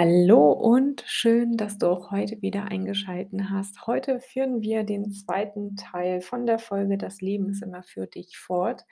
Hallo 0.00 0.52
und 0.52 1.02
schön, 1.08 1.56
dass 1.56 1.76
du 1.76 1.88
auch 1.88 2.12
heute 2.12 2.40
wieder 2.40 2.66
eingeschaltet 2.66 3.50
hast. 3.50 3.88
Heute 3.88 4.20
führen 4.20 4.62
wir 4.62 4.84
den 4.84 5.10
zweiten 5.10 5.74
Teil 5.74 6.20
von 6.20 6.46
der 6.46 6.60
Folge 6.60 6.96
Das 6.96 7.20
Leben 7.20 7.48
ist 7.48 7.64
immer 7.64 7.82
für 7.82 8.06
dich 8.06 8.38
fort. 8.38 8.86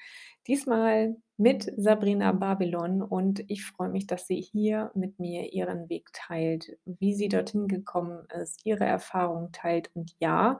Diesmal 0.48 1.14
mit 1.36 1.72
Sabrina 1.76 2.32
Babylon 2.32 3.02
und 3.02 3.44
ich 3.46 3.64
freue 3.64 3.88
mich, 3.88 4.08
dass 4.08 4.26
sie 4.26 4.40
hier 4.40 4.90
mit 4.96 5.20
mir 5.20 5.52
ihren 5.52 5.88
Weg 5.88 6.08
teilt, 6.12 6.76
wie 6.84 7.14
sie 7.14 7.28
dorthin 7.28 7.68
gekommen 7.68 8.26
ist, 8.42 8.66
ihre 8.66 8.84
Erfahrungen 8.84 9.52
teilt. 9.52 9.92
Und 9.94 10.12
ja, 10.18 10.58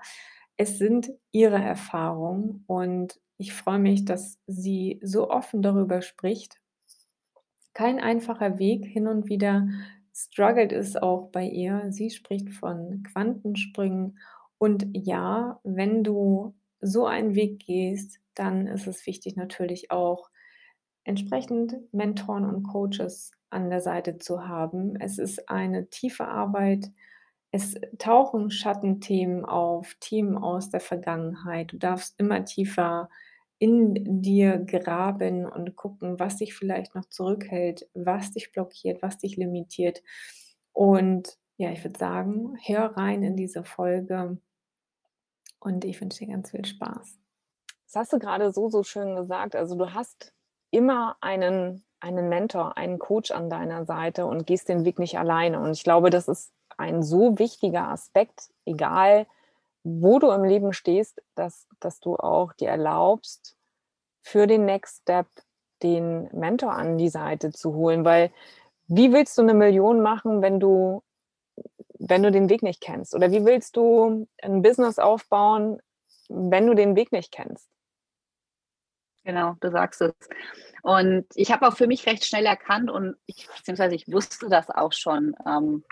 es 0.57 0.79
sind 0.79 1.11
ihre 1.33 1.61
Erfahrungen 1.61 2.63
und 2.69 3.19
ich 3.37 3.53
freue 3.53 3.81
mich, 3.81 4.05
dass 4.05 4.39
sie 4.47 5.01
so 5.03 5.29
offen 5.29 5.61
darüber 5.61 6.03
spricht. 6.03 6.61
Kein 7.75 7.99
einfacher 7.99 8.61
Weg, 8.61 8.87
hin 8.87 9.09
und 9.09 9.29
wieder 9.29 9.67
struggelt 10.17 10.73
es 10.73 10.97
auch 10.97 11.29
bei 11.31 11.45
ihr. 11.45 11.87
Sie 11.91 12.11
spricht 12.11 12.51
von 12.51 13.03
Quantensprüngen. 13.13 14.19
Und 14.59 14.87
ja, 14.93 15.61
wenn 15.63 16.03
du 16.03 16.55
so 16.81 17.07
einen 17.07 17.35
Weg 17.35 17.67
gehst, 17.67 18.21
dann 18.35 18.67
ist 18.67 18.87
es 18.87 19.07
wichtig 19.07 19.37
natürlich 19.37 19.91
auch 19.91 20.31
entsprechend 21.05 21.77
Mentoren 21.93 22.47
und 22.47 22.63
Coaches 22.63 23.33
an 23.51 23.69
der 23.69 23.81
Seite 23.81 24.19
zu 24.19 24.49
haben. 24.49 24.97
Es 24.97 25.19
ist 25.19 25.49
eine 25.51 25.89
tiefe 25.89 26.27
Arbeit. 26.27 26.91
Es 27.51 27.75
tauchen 27.99 28.51
Schattenthemen 28.51 29.45
auf, 29.45 29.97
Themen 30.01 30.37
aus 30.39 30.71
der 30.71 30.81
Vergangenheit. 30.81 31.73
Du 31.73 31.79
darfst 31.79 32.19
immer 32.19 32.45
tiefer 32.45 33.09
in 33.59 34.21
dir 34.23 34.59
graben 34.59 35.47
und 35.47 35.77
gucken, 35.77 36.19
was 36.19 36.37
dich 36.37 36.55
vielleicht 36.55 36.95
noch 36.95 37.07
zurückhält, 37.07 37.89
was 37.95 38.33
dich 38.33 38.53
blockiert, 38.53 39.03
was 39.03 39.19
dich 39.19 39.37
limitiert. 39.37 40.03
Und 40.73 41.39
ja, 41.57 41.71
ich 41.71 41.83
würde 41.83 41.99
sagen, 41.99 42.57
hör 42.65 42.97
rein 42.97 43.23
in 43.23 43.37
diese 43.37 43.65
Folge 43.65 44.39
und 45.59 45.85
ich 45.85 46.01
wünsche 46.01 46.25
dir 46.25 46.33
ganz 46.33 46.51
viel 46.51 46.65
Spaß. 46.65 47.19
Das 47.87 47.95
hast 47.95 48.13
du 48.13 48.19
gerade 48.19 48.53
so, 48.53 48.69
so 48.69 48.83
schön 48.83 49.17
gesagt. 49.17 49.57
Also 49.57 49.75
du 49.75 49.95
hast 49.95 50.35
immer 50.71 51.17
einen, 51.23 51.85
einen 52.01 52.29
Mentor, 52.29 52.77
einen 52.77 52.99
Coach 52.99 53.31
an 53.31 53.49
deiner 53.49 53.87
Seite 53.87 54.27
und 54.27 54.47
gehst 54.47 54.69
den 54.69 54.85
Weg 54.85 54.99
nicht 54.99 55.19
alleine. 55.19 55.61
Und 55.61 55.73
ich 55.73 55.85
glaube, 55.85 56.11
das 56.11 56.29
ist 56.29 56.53
ein 56.77 57.03
so 57.03 57.39
wichtiger 57.39 57.89
Aspekt, 57.89 58.51
egal 58.67 59.27
wo 59.89 60.19
du 60.19 60.33
im 60.33 60.43
Leben 60.43 60.73
stehst, 60.73 61.23
dass, 61.37 61.69
dass 61.79 62.01
du 62.01 62.17
auch 62.17 62.53
dir 62.55 62.71
erlaubst, 62.71 63.57
für 64.21 64.49
den 64.49 64.65
Next 64.65 65.03
Step 65.03 65.29
den 65.81 66.29
Mentor 66.33 66.73
an 66.73 66.99
die 66.99 67.09
Seite 67.09 67.53
zu 67.53 67.73
holen. 67.73 68.05
Weil 68.05 68.33
wie 68.89 69.13
willst 69.13 69.39
du 69.39 69.43
eine 69.43 69.55
Million 69.55 70.03
machen, 70.03 70.43
wenn 70.43 70.59
du, 70.59 71.05
wenn 72.01 72.25
du 72.25 72.33
den 72.33 72.49
Weg 72.49 72.65
nicht 72.65 72.81
kennst? 72.81 73.15
Oder 73.15 73.31
wie 73.31 73.45
willst 73.45 73.77
du 73.77 74.27
ein 74.43 74.63
Business 74.63 74.99
aufbauen, 74.99 75.81
wenn 76.29 76.67
du 76.67 76.75
den 76.75 76.97
Weg 76.97 77.13
nicht 77.13 77.31
kennst? 77.31 77.69
Genau, 79.23 79.55
du 79.61 79.71
sagst 79.71 80.01
es. 80.01 80.15
Und 80.83 81.27
ich 81.37 81.53
habe 81.53 81.69
auch 81.69 81.77
für 81.77 81.87
mich 81.87 82.07
recht 82.07 82.25
schnell 82.25 82.47
erkannt 82.47 82.91
und 82.91 83.17
ich, 83.27 83.47
beziehungsweise 83.47 83.95
ich 83.95 84.11
wusste 84.11 84.49
das 84.49 84.69
auch 84.69 84.93
schon, 84.93 85.37
ähm, 85.47 85.85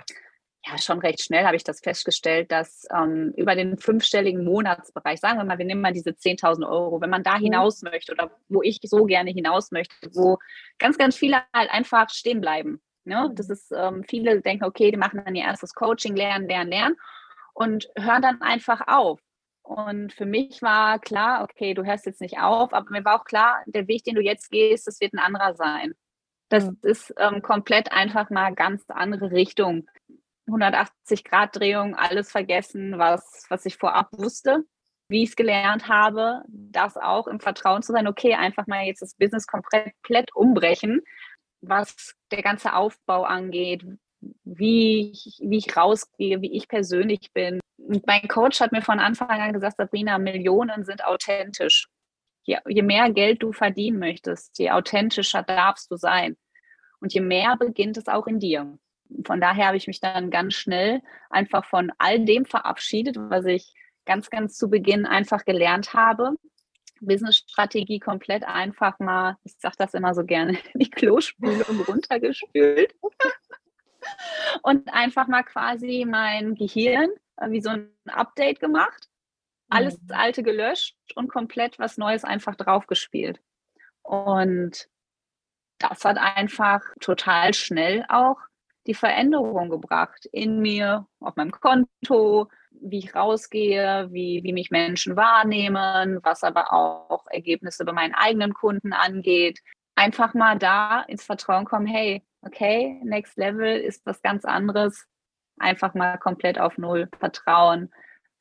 ja, 0.66 0.78
schon 0.78 0.98
recht 1.00 1.22
schnell 1.22 1.44
habe 1.44 1.56
ich 1.56 1.64
das 1.64 1.80
festgestellt, 1.80 2.50
dass 2.50 2.86
ähm, 2.94 3.32
über 3.36 3.54
den 3.54 3.76
fünfstelligen 3.76 4.44
Monatsbereich, 4.44 5.20
sagen 5.20 5.38
wir 5.38 5.44
mal, 5.44 5.58
wir 5.58 5.66
nehmen 5.66 5.82
mal 5.82 5.92
diese 5.92 6.10
10.000 6.10 6.66
Euro, 6.66 7.00
wenn 7.00 7.10
man 7.10 7.22
da 7.22 7.36
mhm. 7.36 7.44
hinaus 7.44 7.82
möchte 7.82 8.12
oder 8.12 8.30
wo 8.48 8.62
ich 8.62 8.78
so 8.82 9.04
gerne 9.04 9.30
hinaus 9.30 9.72
möchte, 9.72 9.94
wo 10.14 10.38
ganz, 10.78 10.96
ganz 10.96 11.16
viele 11.16 11.42
halt 11.52 11.70
einfach 11.70 12.08
stehen 12.08 12.40
bleiben. 12.40 12.80
Ne? 13.04 13.30
Das 13.34 13.50
ist, 13.50 13.72
ähm, 13.76 14.04
viele 14.08 14.40
denken, 14.40 14.64
okay, 14.64 14.90
die 14.90 14.96
machen 14.96 15.22
dann 15.22 15.34
ihr 15.34 15.44
erstes 15.44 15.74
Coaching, 15.74 16.16
lernen, 16.16 16.48
lernen, 16.48 16.70
lernen 16.70 16.96
und 17.52 17.88
hören 17.96 18.22
dann 18.22 18.40
einfach 18.40 18.86
auf. 18.86 19.20
Und 19.62 20.12
für 20.12 20.26
mich 20.26 20.62
war 20.62 20.98
klar, 20.98 21.42
okay, 21.42 21.74
du 21.74 21.84
hörst 21.84 22.06
jetzt 22.06 22.20
nicht 22.20 22.38
auf, 22.38 22.72
aber 22.72 22.90
mir 22.90 23.04
war 23.04 23.20
auch 23.20 23.24
klar, 23.24 23.62
der 23.66 23.88
Weg, 23.88 24.04
den 24.04 24.14
du 24.14 24.22
jetzt 24.22 24.50
gehst, 24.50 24.86
das 24.86 25.00
wird 25.00 25.12
ein 25.12 25.18
anderer 25.18 25.54
sein. 25.54 25.94
Das 26.48 26.64
mhm. 26.66 26.78
ist 26.82 27.14
ähm, 27.18 27.42
komplett 27.42 27.92
einfach 27.92 28.30
mal 28.30 28.54
ganz 28.54 28.84
andere 28.88 29.30
Richtung. 29.30 29.86
180-Grad-Drehung, 30.46 31.94
alles 31.94 32.30
vergessen, 32.30 32.98
was, 32.98 33.46
was 33.48 33.66
ich 33.66 33.76
vorab 33.76 34.08
wusste, 34.12 34.64
wie 35.08 35.22
ich 35.22 35.30
es 35.30 35.36
gelernt 35.36 35.88
habe, 35.88 36.42
das 36.48 36.96
auch 36.96 37.26
im 37.26 37.40
Vertrauen 37.40 37.82
zu 37.82 37.92
sein, 37.92 38.06
okay, 38.06 38.34
einfach 38.34 38.66
mal 38.66 38.84
jetzt 38.84 39.02
das 39.02 39.14
Business 39.14 39.46
komplett 39.46 40.34
umbrechen, 40.34 41.02
was 41.60 42.14
der 42.30 42.42
ganze 42.42 42.74
Aufbau 42.74 43.24
angeht, 43.24 43.84
wie 44.44 45.10
ich, 45.12 45.38
wie 45.42 45.58
ich 45.58 45.76
rausgehe, 45.76 46.40
wie 46.40 46.56
ich 46.56 46.68
persönlich 46.68 47.32
bin. 47.32 47.60
Und 47.76 48.06
mein 48.06 48.28
Coach 48.28 48.60
hat 48.60 48.72
mir 48.72 48.82
von 48.82 48.98
Anfang 48.98 49.28
an 49.28 49.52
gesagt, 49.52 49.76
Sabrina, 49.76 50.18
Millionen 50.18 50.84
sind 50.84 51.04
authentisch. 51.04 51.88
Je, 52.44 52.58
je 52.66 52.82
mehr 52.82 53.10
Geld 53.10 53.42
du 53.42 53.52
verdienen 53.52 53.98
möchtest, 53.98 54.58
je 54.58 54.70
authentischer 54.70 55.42
darfst 55.42 55.90
du 55.90 55.96
sein. 55.96 56.36
Und 57.00 57.12
je 57.12 57.20
mehr 57.20 57.56
beginnt 57.58 57.96
es 57.96 58.06
auch 58.06 58.26
in 58.26 58.38
dir 58.38 58.78
von 59.24 59.40
daher 59.40 59.68
habe 59.68 59.76
ich 59.76 59.86
mich 59.86 60.00
dann 60.00 60.30
ganz 60.30 60.54
schnell 60.54 61.02
einfach 61.30 61.64
von 61.64 61.92
all 61.98 62.24
dem 62.24 62.44
verabschiedet, 62.44 63.16
was 63.18 63.44
ich 63.44 63.72
ganz, 64.04 64.30
ganz 64.30 64.56
zu 64.56 64.68
Beginn 64.68 65.06
einfach 65.06 65.44
gelernt 65.44 65.94
habe. 65.94 66.34
Business-Strategie 67.00 67.98
komplett 67.98 68.44
einfach 68.44 68.98
mal, 68.98 69.36
ich 69.44 69.54
sage 69.58 69.76
das 69.78 69.94
immer 69.94 70.14
so 70.14 70.24
gerne, 70.24 70.58
die 70.74 70.90
Klospülung 70.90 71.80
runtergespült. 71.86 72.94
und 74.62 74.92
einfach 74.92 75.28
mal 75.28 75.42
quasi 75.42 76.06
mein 76.08 76.54
Gehirn 76.54 77.10
äh, 77.36 77.50
wie 77.50 77.60
so 77.60 77.70
ein 77.70 77.90
Update 78.06 78.60
gemacht, 78.60 79.08
alles 79.68 80.00
mhm. 80.00 80.12
Alte 80.12 80.42
gelöscht 80.42 80.96
und 81.14 81.28
komplett 81.28 81.78
was 81.78 81.96
Neues 81.96 82.24
einfach 82.24 82.54
draufgespielt. 82.54 83.40
Und 84.02 84.88
das 85.78 86.04
hat 86.04 86.18
einfach 86.18 86.82
total 87.00 87.54
schnell 87.54 88.04
auch 88.08 88.38
die 88.86 88.94
Veränderung 88.94 89.70
gebracht 89.70 90.26
in 90.26 90.60
mir, 90.60 91.06
auf 91.20 91.36
meinem 91.36 91.50
Konto, 91.50 92.48
wie 92.70 92.98
ich 92.98 93.14
rausgehe, 93.14 94.08
wie, 94.10 94.42
wie 94.42 94.52
mich 94.52 94.70
Menschen 94.70 95.16
wahrnehmen, 95.16 96.20
was 96.22 96.42
aber 96.42 96.72
auch 96.72 97.26
Ergebnisse 97.30 97.84
bei 97.84 97.92
meinen 97.92 98.14
eigenen 98.14 98.52
Kunden 98.52 98.92
angeht. 98.92 99.60
Einfach 99.94 100.34
mal 100.34 100.58
da 100.58 101.02
ins 101.02 101.24
Vertrauen 101.24 101.64
kommen, 101.64 101.86
hey, 101.86 102.22
okay, 102.42 103.00
Next 103.04 103.36
Level 103.38 103.76
ist 103.76 104.04
was 104.04 104.20
ganz 104.22 104.44
anderes. 104.44 105.06
Einfach 105.58 105.94
mal 105.94 106.18
komplett 106.18 106.58
auf 106.58 106.78
Null 106.78 107.08
vertrauen 107.18 107.90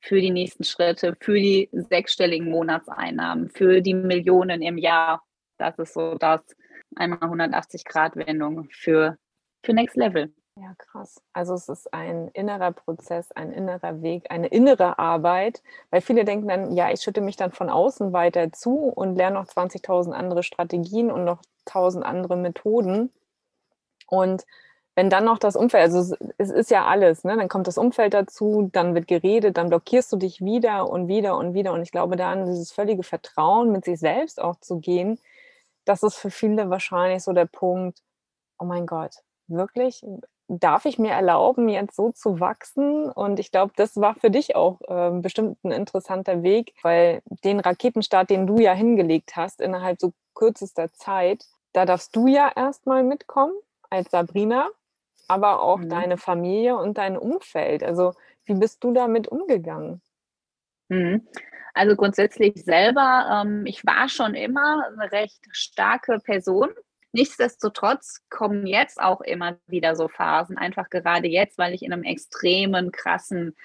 für 0.02 0.20
die 0.20 0.32
nächsten 0.32 0.64
Schritte, 0.66 1.16
für 1.22 1.36
die 1.36 1.70
sechsstelligen 1.72 2.50
Monatseinnahmen, 2.50 3.50
für 3.50 3.82
die 3.82 3.94
Millionen 3.94 4.62
im 4.62 4.78
Jahr. 4.78 5.24
Das 5.58 5.78
ist 5.80 5.94
so 5.94 6.16
das 6.16 6.42
einmal 6.96 7.22
180 7.22 7.86
Grad 7.86 8.16
Wendung 8.16 8.68
für 8.72 9.18
für 9.64 9.74
Next 9.74 9.96
Level. 9.96 10.32
Ja, 10.56 10.76
krass. 10.78 11.20
Also 11.34 11.56
es 11.56 11.68
ist 11.68 11.92
ein 11.94 12.28
innerer 12.34 12.72
Prozess, 12.72 13.32
ein 13.32 13.52
innerer 13.52 14.04
Weg, 14.04 14.30
eine 14.30 14.48
innere 14.48 15.00
Arbeit, 15.00 15.64
weil 15.90 16.02
viele 16.02 16.26
denken 16.26 16.48
dann, 16.48 16.76
ja, 16.76 16.92
ich 16.92 17.02
schütte 17.02 17.22
mich 17.22 17.38
dann 17.38 17.52
von 17.52 17.72
außen 17.72 18.14
weiter 18.14 18.52
zu 18.52 18.76
und 18.76 19.16
lerne 19.16 19.40
noch 19.40 19.48
20.000 19.48 20.12
andere 20.12 20.44
Strategien 20.44 21.10
und 21.10 21.24
noch 21.24 21.42
1.000 21.66 22.02
andere 22.04 22.38
Methoden. 22.38 23.12
Und 24.08 24.46
wenn 24.96 25.10
dann 25.10 25.26
noch 25.26 25.40
das 25.40 25.56
Umfeld, 25.56 25.84
also 25.86 26.16
es 26.38 26.52
ist 26.52 26.70
ja 26.70 26.86
alles, 26.86 27.24
ne? 27.24 27.36
dann 27.36 27.50
kommt 27.50 27.68
das 27.68 27.80
Umfeld 27.80 28.14
dazu, 28.14 28.70
dann 28.72 28.94
wird 28.94 29.08
geredet, 29.08 29.58
dann 29.58 29.70
blockierst 29.70 30.12
du 30.14 30.18
dich 30.18 30.42
wieder 30.42 30.88
und 30.88 31.08
wieder 31.08 31.36
und 31.38 31.56
wieder. 31.56 31.74
Und 31.74 31.82
ich 31.82 31.92
glaube, 31.92 32.16
da 32.16 32.32
an 32.32 32.46
dieses 32.46 32.72
völlige 32.72 33.02
Vertrauen 33.02 33.72
mit 33.72 33.86
sich 33.86 34.00
selbst 34.00 34.40
auch 34.40 34.58
zu 34.60 34.80
gehen, 34.80 35.20
das 35.86 36.04
ist 36.04 36.16
für 36.16 36.30
viele 36.30 36.70
wahrscheinlich 36.70 37.24
so 37.24 37.34
der 37.34 37.46
Punkt, 37.46 38.04
oh 38.60 38.66
mein 38.66 38.86
Gott, 38.86 39.16
wirklich, 39.48 40.04
darf 40.48 40.86
ich 40.86 41.00
mir 41.00 41.12
erlauben, 41.12 41.70
jetzt 41.70 41.96
so 41.96 42.12
zu 42.12 42.40
wachsen? 42.40 43.10
Und 43.10 43.40
ich 43.40 43.52
glaube, 43.52 43.74
das 43.76 43.96
war 43.98 44.16
für 44.16 44.30
dich 44.30 44.56
auch 44.56 44.82
äh, 44.88 45.12
bestimmt 45.20 45.64
ein 45.64 45.72
interessanter 45.72 46.44
Weg, 46.44 46.74
weil 46.84 47.22
den 47.44 47.60
Raketenstart, 47.60 48.30
den 48.30 48.48
du 48.48 48.60
ja 48.60 48.74
hingelegt 48.74 49.36
hast, 49.36 49.62
innerhalb 49.62 50.00
so 50.00 50.14
kürzester 50.36 50.92
Zeit, 50.94 51.46
da 51.74 51.86
darfst 51.86 52.16
du 52.16 52.28
ja 52.28 52.52
erstmal 52.56 53.04
mitkommen 53.04 53.54
als 53.90 54.12
Sabrina. 54.12 54.70
aber 55.28 55.62
auch 55.62 55.80
mhm. 55.80 55.90
deine 55.90 56.18
Familie 56.18 56.78
und 56.78 56.98
dein 56.98 57.18
Umfeld. 57.18 57.84
Also 57.84 58.14
wie 58.46 58.56
bist 58.56 58.84
du 58.84 58.94
damit 58.94 59.28
umgegangen? 59.28 60.02
Mhm. 60.90 61.28
Also 61.74 61.96
grundsätzlich 61.96 62.64
selber, 62.64 63.44
ähm, 63.44 63.66
ich 63.66 63.86
war 63.86 64.08
schon 64.10 64.36
immer 64.36 64.86
eine 64.86 65.12
recht 65.12 65.44
starke 65.52 66.20
Person. 66.20 66.70
Nichtsdestotrotz 67.14 68.22
kommen 68.30 68.66
jetzt 68.66 69.00
auch 69.00 69.22
immer 69.22 69.58
wieder 69.68 69.96
so 69.96 70.08
Phasen, 70.08 70.58
einfach 70.58 70.90
gerade 70.90 71.28
jetzt, 71.28 71.58
weil 71.58 71.74
ich 71.74 71.84
in 71.84 71.94
einem 71.94 72.04
extremen, 72.04 72.92
krassen 72.92 73.56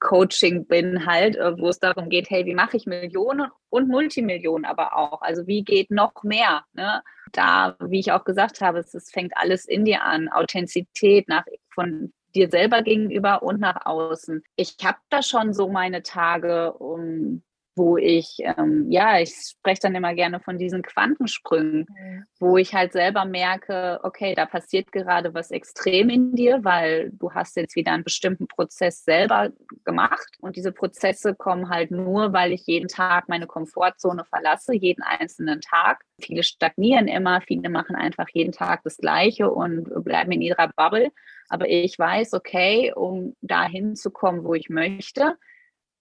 Coaching 0.00 0.66
bin 0.66 1.06
halt, 1.06 1.36
äh, 1.36 1.58
wo 1.58 1.68
es 1.68 1.78
darum 1.78 2.08
geht, 2.08 2.30
hey, 2.30 2.44
wie 2.46 2.54
mache 2.54 2.76
ich 2.76 2.86
Millionen 2.86 3.50
und 3.70 3.88
Multimillionen 3.88 4.64
aber 4.64 4.96
auch? 4.96 5.22
Also 5.22 5.46
wie 5.46 5.62
geht 5.62 5.90
noch 5.90 6.22
mehr? 6.22 6.64
Ne? 6.72 7.02
Da, 7.32 7.76
wie 7.80 8.00
ich 8.00 8.12
auch 8.12 8.24
gesagt 8.24 8.60
habe, 8.60 8.78
es, 8.78 8.94
es 8.94 9.10
fängt 9.10 9.36
alles 9.36 9.64
in 9.66 9.84
dir 9.84 10.02
an, 10.02 10.28
Authentizität 10.28 11.28
nach 11.28 11.44
von 11.74 12.12
dir 12.34 12.50
selber 12.50 12.82
gegenüber 12.82 13.42
und 13.42 13.60
nach 13.60 13.86
außen. 13.86 14.42
Ich 14.56 14.76
habe 14.82 14.98
da 15.08 15.22
schon 15.22 15.54
so 15.54 15.68
meine 15.68 16.02
Tage, 16.02 16.72
um 16.72 17.42
wo 17.76 17.98
ich, 17.98 18.38
ähm, 18.40 18.90
ja, 18.90 19.20
ich 19.20 19.34
spreche 19.34 19.82
dann 19.82 19.94
immer 19.94 20.14
gerne 20.14 20.40
von 20.40 20.56
diesen 20.56 20.82
Quantensprüngen, 20.82 21.86
mhm. 21.88 22.24
wo 22.40 22.56
ich 22.56 22.74
halt 22.74 22.92
selber 22.92 23.26
merke, 23.26 24.00
okay, 24.02 24.34
da 24.34 24.46
passiert 24.46 24.90
gerade 24.92 25.34
was 25.34 25.50
extrem 25.50 26.08
in 26.08 26.34
dir, 26.34 26.64
weil 26.64 27.10
du 27.12 27.32
hast 27.32 27.54
jetzt 27.56 27.76
wieder 27.76 27.92
einen 27.92 28.02
bestimmten 28.02 28.48
Prozess 28.48 29.04
selber 29.04 29.50
gemacht 29.84 30.26
und 30.40 30.56
diese 30.56 30.72
Prozesse 30.72 31.34
kommen 31.34 31.68
halt 31.68 31.90
nur, 31.90 32.32
weil 32.32 32.52
ich 32.52 32.66
jeden 32.66 32.88
Tag 32.88 33.28
meine 33.28 33.46
Komfortzone 33.46 34.24
verlasse, 34.24 34.74
jeden 34.74 35.02
einzelnen 35.02 35.60
Tag. 35.60 36.02
Viele 36.18 36.42
stagnieren 36.42 37.08
immer, 37.08 37.42
viele 37.42 37.68
machen 37.68 37.94
einfach 37.94 38.28
jeden 38.32 38.52
Tag 38.52 38.82
das 38.84 38.96
Gleiche 38.96 39.50
und 39.50 40.02
bleiben 40.02 40.32
in 40.32 40.40
ihrer 40.40 40.70
Bubble. 40.76 41.10
Aber 41.48 41.68
ich 41.68 41.98
weiß, 41.98 42.32
okay, 42.32 42.92
um 42.94 43.36
dahin 43.42 43.96
zu 43.96 44.10
kommen, 44.10 44.44
wo 44.44 44.54
ich 44.54 44.70
möchte, 44.70 45.36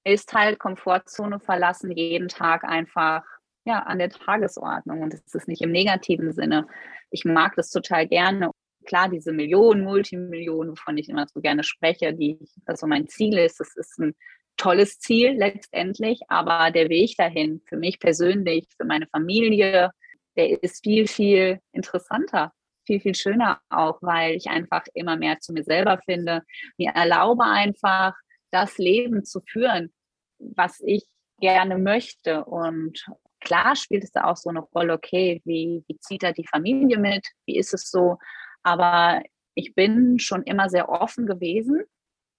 ist 0.05 0.33
halt 0.33 0.59
Komfortzone 0.59 1.39
verlassen 1.39 1.91
jeden 1.91 2.27
Tag 2.27 2.63
einfach 2.63 3.23
ja 3.65 3.79
an 3.79 3.99
der 3.99 4.09
Tagesordnung 4.09 5.01
und 5.01 5.13
das 5.13 5.33
ist 5.33 5.47
nicht 5.47 5.61
im 5.61 5.71
negativen 5.71 6.31
Sinne. 6.31 6.67
Ich 7.09 7.25
mag 7.25 7.55
das 7.55 7.71
total 7.71 8.07
gerne. 8.07 8.51
Klar, 8.85 9.09
diese 9.09 9.31
Millionen, 9.31 9.83
Multimillionen, 9.83 10.73
wovon 10.73 10.97
ich 10.97 11.09
immer 11.09 11.25
so 11.27 11.41
gerne 11.41 11.63
spreche, 11.63 12.13
die 12.13 12.37
das 12.67 12.79
so 12.79 12.87
mein 12.87 13.07
Ziel 13.07 13.37
ist, 13.37 13.59
das 13.59 13.75
ist 13.75 13.99
ein 13.99 14.15
tolles 14.57 14.99
Ziel 14.99 15.31
letztendlich, 15.31 16.21
aber 16.27 16.71
der 16.71 16.89
Weg 16.89 17.15
dahin 17.17 17.61
für 17.65 17.77
mich 17.77 17.99
persönlich, 17.99 18.67
für 18.77 18.85
meine 18.85 19.07
Familie, 19.07 19.91
der 20.37 20.61
ist 20.63 20.83
viel, 20.83 21.07
viel 21.07 21.59
interessanter, 21.71 22.53
viel, 22.85 22.99
viel 22.99 23.15
schöner 23.15 23.59
auch, 23.69 23.97
weil 24.01 24.35
ich 24.35 24.47
einfach 24.47 24.83
immer 24.93 25.17
mehr 25.17 25.39
zu 25.39 25.51
mir 25.51 25.63
selber 25.63 25.99
finde, 26.05 26.43
mir 26.77 26.91
erlaube 26.91 27.43
einfach, 27.43 28.13
das 28.51 28.77
Leben 28.77 29.25
zu 29.25 29.41
führen, 29.41 29.93
was 30.39 30.81
ich 30.81 31.05
gerne 31.39 31.77
möchte. 31.77 32.45
Und 32.45 33.05
klar 33.41 33.75
spielt 33.75 34.03
es 34.03 34.11
da 34.11 34.25
auch 34.25 34.37
so 34.37 34.49
eine 34.49 34.61
Rolle, 34.61 34.93
okay, 34.93 35.41
wie, 35.45 35.83
wie 35.87 35.99
zieht 35.99 36.23
da 36.23 36.31
die 36.31 36.47
Familie 36.47 36.97
mit? 36.97 37.25
Wie 37.45 37.57
ist 37.57 37.73
es 37.73 37.89
so? 37.89 38.17
Aber 38.63 39.21
ich 39.53 39.75
bin 39.75 40.19
schon 40.19 40.43
immer 40.43 40.69
sehr 40.69 40.89
offen 40.89 41.25
gewesen, 41.25 41.83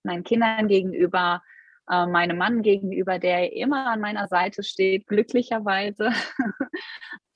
meinen 0.03 0.25
Kindern 0.25 0.69
gegenüber, 0.69 1.43
äh, 1.91 2.07
meinem 2.07 2.39
Mann 2.39 2.63
gegenüber, 2.63 3.19
der 3.19 3.53
immer 3.53 3.87
an 3.87 4.01
meiner 4.01 4.29
Seite 4.29 4.63
steht, 4.63 5.07
glücklicherweise, 5.07 6.11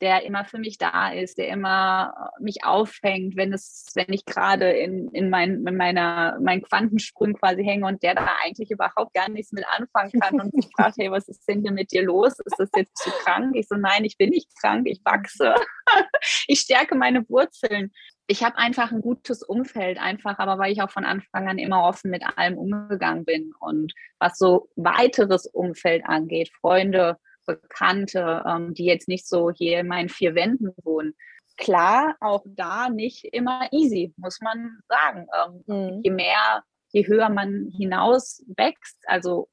der 0.00 0.24
immer 0.24 0.44
für 0.44 0.58
mich 0.58 0.78
da 0.78 1.12
ist, 1.12 1.38
der 1.38 1.48
immer 1.48 2.32
äh, 2.38 2.42
mich 2.42 2.64
auffängt, 2.64 3.36
wenn 3.36 3.52
es, 3.52 3.92
wenn 3.94 4.12
ich 4.12 4.24
gerade 4.24 4.70
in, 4.70 5.08
in, 5.12 5.30
mein, 5.30 5.64
in 5.66 5.76
meiner, 5.76 6.38
meinen 6.40 6.62
Quantensprung 6.62 7.34
quasi 7.34 7.62
hänge 7.62 7.86
und 7.86 8.02
der 8.02 8.14
da 8.14 8.28
eigentlich 8.44 8.70
überhaupt 8.70 9.14
gar 9.14 9.28
nichts 9.28 9.52
mit 9.52 9.64
anfangen 9.68 10.18
kann 10.20 10.40
und 10.40 10.52
sich 10.52 10.68
fragt, 10.74 10.96
hey, 10.98 11.10
was 11.10 11.28
ist 11.28 11.46
denn 11.46 11.62
hier 11.62 11.72
mit 11.72 11.92
dir 11.92 12.02
los? 12.02 12.38
Ist 12.40 12.56
das 12.58 12.70
jetzt 12.74 12.96
zu 12.96 13.10
krank? 13.24 13.54
Ich 13.54 13.68
so, 13.68 13.76
nein, 13.76 14.04
ich 14.04 14.16
bin 14.16 14.30
nicht 14.30 14.50
krank, 14.60 14.88
ich 14.88 15.00
wachse. 15.04 15.54
ich 16.46 16.60
stärke 16.60 16.94
meine 16.94 17.28
Wurzeln 17.28 17.92
ich 18.30 18.44
habe 18.44 18.58
einfach 18.58 18.92
ein 18.92 19.00
gutes 19.00 19.42
Umfeld, 19.42 19.98
einfach, 19.98 20.38
aber 20.38 20.56
weil 20.56 20.70
ich 20.70 20.80
auch 20.82 20.90
von 20.90 21.04
Anfang 21.04 21.48
an 21.48 21.58
immer 21.58 21.82
offen 21.82 22.12
mit 22.12 22.22
allem 22.38 22.58
umgegangen 22.58 23.24
bin. 23.24 23.52
Und 23.58 23.92
was 24.20 24.38
so 24.38 24.68
weiteres 24.76 25.46
Umfeld 25.46 26.04
angeht, 26.06 26.52
Freunde, 26.60 27.18
Bekannte, 27.44 28.44
ähm, 28.46 28.72
die 28.72 28.84
jetzt 28.84 29.08
nicht 29.08 29.26
so 29.26 29.50
hier 29.50 29.80
in 29.80 29.88
meinen 29.88 30.08
vier 30.08 30.36
Wänden 30.36 30.72
wohnen. 30.84 31.16
Klar, 31.56 32.14
auch 32.20 32.44
da 32.46 32.88
nicht 32.88 33.24
immer 33.24 33.68
easy, 33.72 34.14
muss 34.16 34.40
man 34.40 34.78
sagen. 34.88 35.26
Ähm, 35.36 35.64
mhm. 35.66 36.00
Je 36.04 36.10
mehr, 36.12 36.62
je 36.92 37.08
höher 37.08 37.30
man 37.30 37.68
hinaus 37.76 38.44
wächst, 38.56 39.02
also, 39.06 39.48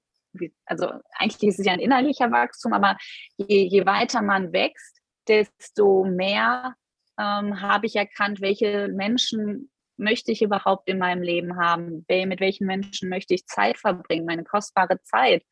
also 0.68 0.92
eigentlich 1.18 1.50
ist 1.50 1.60
es 1.60 1.66
ja 1.66 1.74
ein 1.74 1.80
innerlicher 1.80 2.32
Wachstum, 2.32 2.74
aber 2.74 2.96
je, 3.38 3.64
je 3.66 3.88
weiter 3.88 4.22
man 4.22 4.54
wächst, 4.54 5.02
desto 5.28 6.04
mehr 6.04 6.76
ähm, 7.20 7.62
habe 7.62 7.86
ich 7.86 7.96
erkannt, 7.96 8.42
welche 8.42 8.90
Menschen 8.90 9.70
möchte 9.98 10.32
ich 10.32 10.42
überhaupt 10.42 10.88
in 10.90 11.00
meinem 11.00 11.24
Leben 11.24 11.58
haben? 11.58 12.06
Mit 12.08 12.40
welchen 12.40 12.68
Menschen 12.68 13.10
möchte 13.10 13.34
ich 13.34 13.48
Zeit 13.48 13.78
verbringen, 13.78 14.26
meine 14.26 14.44
kostbare 14.44 15.02
Zeit? 15.04 15.44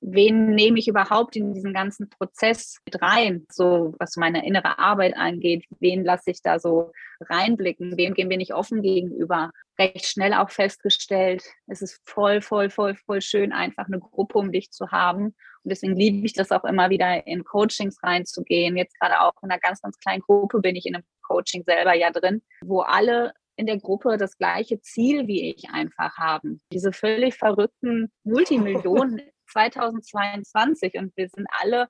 Wen 0.00 0.50
nehme 0.50 0.78
ich 0.78 0.88
überhaupt 0.88 1.36
in 1.36 1.52
diesen 1.54 1.72
ganzen 1.72 2.08
Prozess 2.10 2.78
mit 2.84 3.00
rein, 3.02 3.46
so 3.50 3.94
was 3.98 4.16
meine 4.16 4.46
innere 4.46 4.78
Arbeit 4.78 5.16
angeht? 5.16 5.64
Wen 5.80 6.04
lasse 6.04 6.30
ich 6.30 6.42
da 6.42 6.58
so 6.58 6.92
reinblicken? 7.20 7.96
Wem 7.96 8.14
bin 8.14 8.40
ich 8.40 8.54
offen 8.54 8.82
gegenüber? 8.82 9.50
Recht 9.78 10.06
schnell 10.06 10.34
auch 10.34 10.50
festgestellt, 10.50 11.42
es 11.66 11.82
ist 11.82 12.00
voll, 12.04 12.40
voll, 12.40 12.70
voll, 12.70 12.94
voll 12.94 13.20
schön, 13.20 13.52
einfach 13.52 13.86
eine 13.86 13.98
Gruppe 13.98 14.38
um 14.38 14.52
dich 14.52 14.70
zu 14.70 14.90
haben 14.90 15.34
und 15.66 15.70
deswegen 15.70 15.96
liebe 15.96 16.24
ich 16.24 16.32
das 16.32 16.52
auch 16.52 16.62
immer 16.62 16.90
wieder 16.90 17.26
in 17.26 17.42
Coachings 17.42 18.00
reinzugehen. 18.00 18.76
Jetzt 18.76 18.96
gerade 19.00 19.20
auch 19.20 19.32
in 19.42 19.50
einer 19.50 19.58
ganz, 19.58 19.82
ganz 19.82 19.98
kleinen 19.98 20.20
Gruppe 20.20 20.60
bin 20.60 20.76
ich 20.76 20.86
in 20.86 20.94
einem 20.94 21.04
Coaching 21.22 21.64
selber 21.64 21.92
ja 21.92 22.12
drin, 22.12 22.40
wo 22.62 22.82
alle 22.82 23.32
in 23.56 23.66
der 23.66 23.80
Gruppe 23.80 24.16
das 24.16 24.38
gleiche 24.38 24.80
Ziel 24.80 25.26
wie 25.26 25.52
ich 25.52 25.68
einfach 25.70 26.16
haben. 26.18 26.60
Diese 26.72 26.92
völlig 26.92 27.34
verrückten 27.34 28.12
Multimillionen 28.22 29.20
2022 29.46 30.94
und 30.94 31.16
wir 31.16 31.28
sind 31.28 31.46
alle 31.60 31.88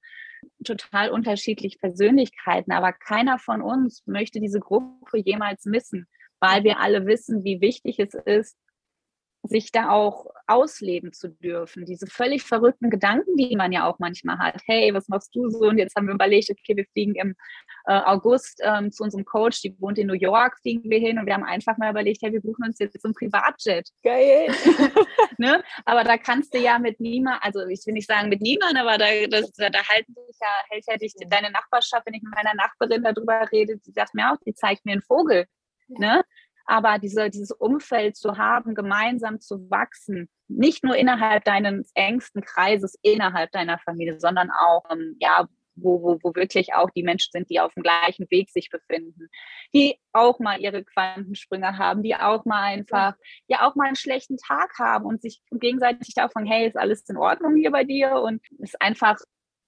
total 0.65 1.11
unterschiedlich 1.11 1.79
Persönlichkeiten, 1.79 2.73
aber 2.73 2.93
keiner 2.93 3.39
von 3.39 3.63
uns 3.63 4.03
möchte 4.07 4.41
diese 4.41 4.61
Gruppe 4.61 5.19
jemals 5.19 5.65
missen, 5.65 6.07
weil 6.41 6.65
wir 6.65 6.81
alle 6.81 7.07
wissen, 7.07 7.45
wie 7.45 7.61
wichtig 7.61 7.99
es 7.99 8.15
ist, 8.15 8.57
sich 9.47 9.73
da 9.73 9.91
auch 9.91 10.27
ausleben 10.47 11.13
zu 11.13 11.29
dürfen. 11.29 11.85
Diese 11.85 12.07
völlig 12.07 12.43
verrückten 12.43 12.91
Gedanken, 12.91 13.37
die 13.37 13.57
man 13.57 13.73
ja 13.73 13.89
auch 13.89 13.99
manchmal 13.99 14.39
hat. 14.39 14.61
Hey, 14.67 14.95
was 14.95 15.09
machst 15.09 15.35
du 15.35 15.49
so? 15.51 15.69
Und 15.69 15.79
jetzt 15.79 15.97
haben 15.97 16.07
wir 16.07 16.15
überlegt, 16.15 16.51
okay, 16.51 16.77
wir 16.77 16.85
fliegen 16.93 17.15
im 17.15 17.35
äh, 17.87 17.93
August 17.93 18.61
ähm, 18.63 18.93
zu 18.93 19.03
unserem 19.03 19.25
Coach, 19.25 19.61
die 19.63 19.75
wohnt 19.81 19.99
in 19.99 20.07
New 20.07 20.15
York, 20.15 20.59
fliegen 20.61 20.89
wir 20.89 20.99
hin 20.99 21.19
und 21.19 21.27
wir 21.27 21.35
haben 21.35 21.45
einfach 21.45 21.77
mal 21.79 21.91
überlegt, 21.91 22.23
hey, 22.23 22.33
wir 22.33 22.41
buchen 22.41 22.65
uns 22.65 22.79
jetzt 22.79 23.01
so 23.01 23.09
ein 23.09 23.15
Privatjet. 23.15 23.89
Geil. 24.03 24.49
ne? 25.39 25.63
Aber 25.85 26.05
da 26.05 26.17
kannst 26.17 26.55
du 26.55 26.59
ja 26.59 26.79
mit 26.79 27.01
niemand, 27.01 27.43
also 27.43 27.67
ich 27.67 27.85
will 27.87 27.95
nicht 27.95 28.09
sagen 28.09 28.29
mit 28.29 28.41
niemand, 28.41 28.77
aber 28.77 28.99
da, 28.99 29.07
das, 29.29 29.53
da, 29.53 29.71
da 29.71 29.87
halten 29.89 30.15
sich 30.27 30.37
ja, 30.41 30.49
hält 30.69 30.85
ja 30.87 30.97
dich 30.97 31.15
deine 31.29 31.51
Nachbarschaft, 31.51 32.07
wenn 32.07 32.15
ich 32.15 32.23
mit 32.23 32.35
meiner 32.35 32.55
Nachbarin 32.55 33.03
darüber 33.03 33.49
rede, 33.51 33.79
die 33.79 33.93
sagt 33.93 34.15
mir 34.15 34.33
auch, 34.33 34.37
die 34.47 34.55
zeigt 34.55 34.85
mir 34.85 34.93
einen 34.93 35.03
Vogel. 35.03 35.47
Ne? 35.89 36.23
Aber 36.67 36.99
diese, 36.99 37.31
dieses 37.31 37.53
Umfeld 37.53 38.17
zu 38.17 38.37
haben, 38.37 38.75
gemeinsam 38.75 39.41
zu 39.41 39.71
wachsen, 39.71 40.29
nicht 40.49 40.85
nur 40.85 40.97
innerhalb 40.97 41.45
deines 41.45 41.91
engsten 41.95 42.43
Kreises, 42.43 42.99
innerhalb 43.03 43.53
deiner 43.53 43.79
Familie, 43.79 44.19
sondern 44.21 44.51
auch, 44.51 44.85
ähm, 44.91 45.17
ja, 45.21 45.47
wo, 45.77 46.03
wo, 46.03 46.19
wo 46.23 46.35
wirklich 46.35 46.75
auch 46.75 46.91
die 46.91 47.03
Menschen 47.03 47.31
sind, 47.33 47.51
die 47.51 47.61
auf 47.61 47.73
dem 47.75 47.83
gleichen 47.83 48.27
Weg 48.31 48.51
sich 48.51 48.71
befinden, 48.71 49.29
die 49.75 49.99
auch 50.13 50.39
mal 50.39 50.61
ihre 50.61 50.83
Quantensprünge 50.85 51.77
haben, 51.77 52.03
die 52.03 52.17
auch 52.17 52.45
mal 52.45 52.63
einfach, 52.63 53.15
ja, 53.47 53.69
auch 53.69 53.75
mal 53.75 53.87
einen 53.87 53.97
schlechten 53.97 54.39
Tag 54.39 54.73
haben 54.79 55.05
und 55.05 55.21
sich 55.21 55.43
gegenseitig 55.51 56.15
davon, 56.15 56.47
hey, 56.47 56.67
ist 56.67 56.79
alles 56.79 57.07
in 57.09 57.17
Ordnung 57.17 57.57
hier 57.57 57.71
bei 57.71 57.85
dir? 57.85 58.15
Und 58.23 58.43
ist 58.59 58.81
einfach 58.81 59.19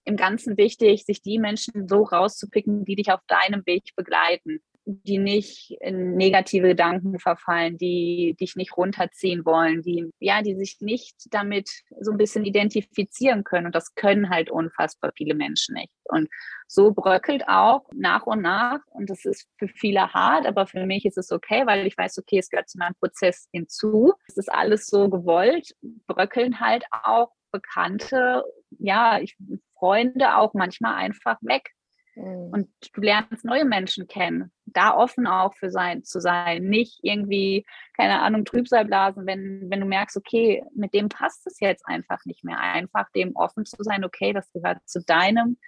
im 0.05 0.17
Ganzen 0.17 0.57
wichtig, 0.57 1.05
sich 1.05 1.21
die 1.21 1.39
Menschen 1.39 1.87
so 1.87 2.03
rauszupicken, 2.03 2.87
die 2.87 2.97
dich 2.97 3.13
auf 3.13 3.21
deinem 3.29 3.67
Weg 3.67 3.95
begleiten 3.95 4.63
die 4.91 5.19
nicht 5.19 5.77
in 5.83 6.17
negative 6.17 6.69
Gedanken 6.69 7.19
verfallen, 7.19 7.77
die 7.77 8.35
dich 8.41 8.57
nicht 8.57 8.75
runterziehen 8.75 9.45
wollen, 9.45 9.83
die, 9.83 10.11
ja, 10.19 10.41
die 10.41 10.55
sich 10.55 10.79
nicht 10.81 11.15
damit 11.31 11.69
so 12.01 12.11
ein 12.11 12.17
bisschen 12.17 12.47
identifizieren 12.47 13.45
können. 13.45 13.67
Und 13.67 13.75
das 13.75 13.95
können 13.95 14.31
halt 14.31 14.51
unfassbar 14.51 15.13
viele 15.15 15.35
Menschen 15.35 15.75
nicht. 15.75 15.93
Und 16.05 16.29
so 16.67 16.93
bröckelt 16.93 17.47
auch 17.49 17.87
nach 17.95 18.23
und 18.23 18.41
nach, 18.41 18.81
und 18.87 19.11
das 19.11 19.27
ist 19.27 19.47
für 19.59 19.69
viele 19.69 20.15
hart, 20.15 20.47
aber 20.47 20.67
für 20.67 20.87
mich 20.87 21.05
ist 21.05 21.19
es 21.19 21.33
okay, 21.33 21.67
weil 21.67 21.87
ich 21.87 21.99
weiß, 21.99 22.19
okay, 22.19 22.39
es 22.39 22.49
gehört 22.49 22.71
zu 22.71 22.79
meinem 22.79 22.95
Prozess 22.95 23.47
hinzu. 23.53 24.15
Es 24.27 24.39
ist 24.39 24.51
alles 24.51 24.87
so 24.87 25.11
gewollt, 25.11 25.75
bröckeln 26.07 26.61
halt 26.61 26.85
auch 26.91 27.31
Bekannte, 27.53 28.43
ja, 28.79 29.21
ich, 29.21 29.37
Freunde 29.79 30.37
auch 30.37 30.55
manchmal 30.55 30.95
einfach 30.95 31.37
weg 31.43 31.73
Mhm. 32.19 32.51
Und 32.53 32.69
du 32.93 33.01
lernst 33.01 33.45
neue 33.45 33.65
Menschen 33.65 34.09
kennen. 34.09 34.51
Da 34.67 34.95
offen 34.95 35.27
auch 35.27 35.55
für 35.55 35.71
sein, 35.71 36.05
zu 36.05 36.21
sein. 36.21 36.65
Nicht 36.65 36.99
irgendwie, 37.03 37.65
keine 37.97 38.21
Ahnung, 38.21 38.45
Trübsalblasen, 38.45 39.27
wenn, 39.27 39.71
wenn 39.71 39.81
du 39.81 39.87
merkst, 39.87 40.17
okay, 40.17 40.65
mit 40.75 40.93
dem 40.95 41.09
passt 41.09 41.47
es 41.47 41.61
jetzt 41.61 41.87
einfach 41.87 42.25
nicht 42.25 42.45
mehr. 42.45 42.59
Einfach 42.59 43.09
dem 43.15 43.37
offen 43.37 43.65
zu 43.65 43.83
sein, 43.83 44.05
okay, 44.05 44.33
das 44.33 44.51
gehört 44.53 44.79
zu 44.87 45.03
deinem 45.05 45.59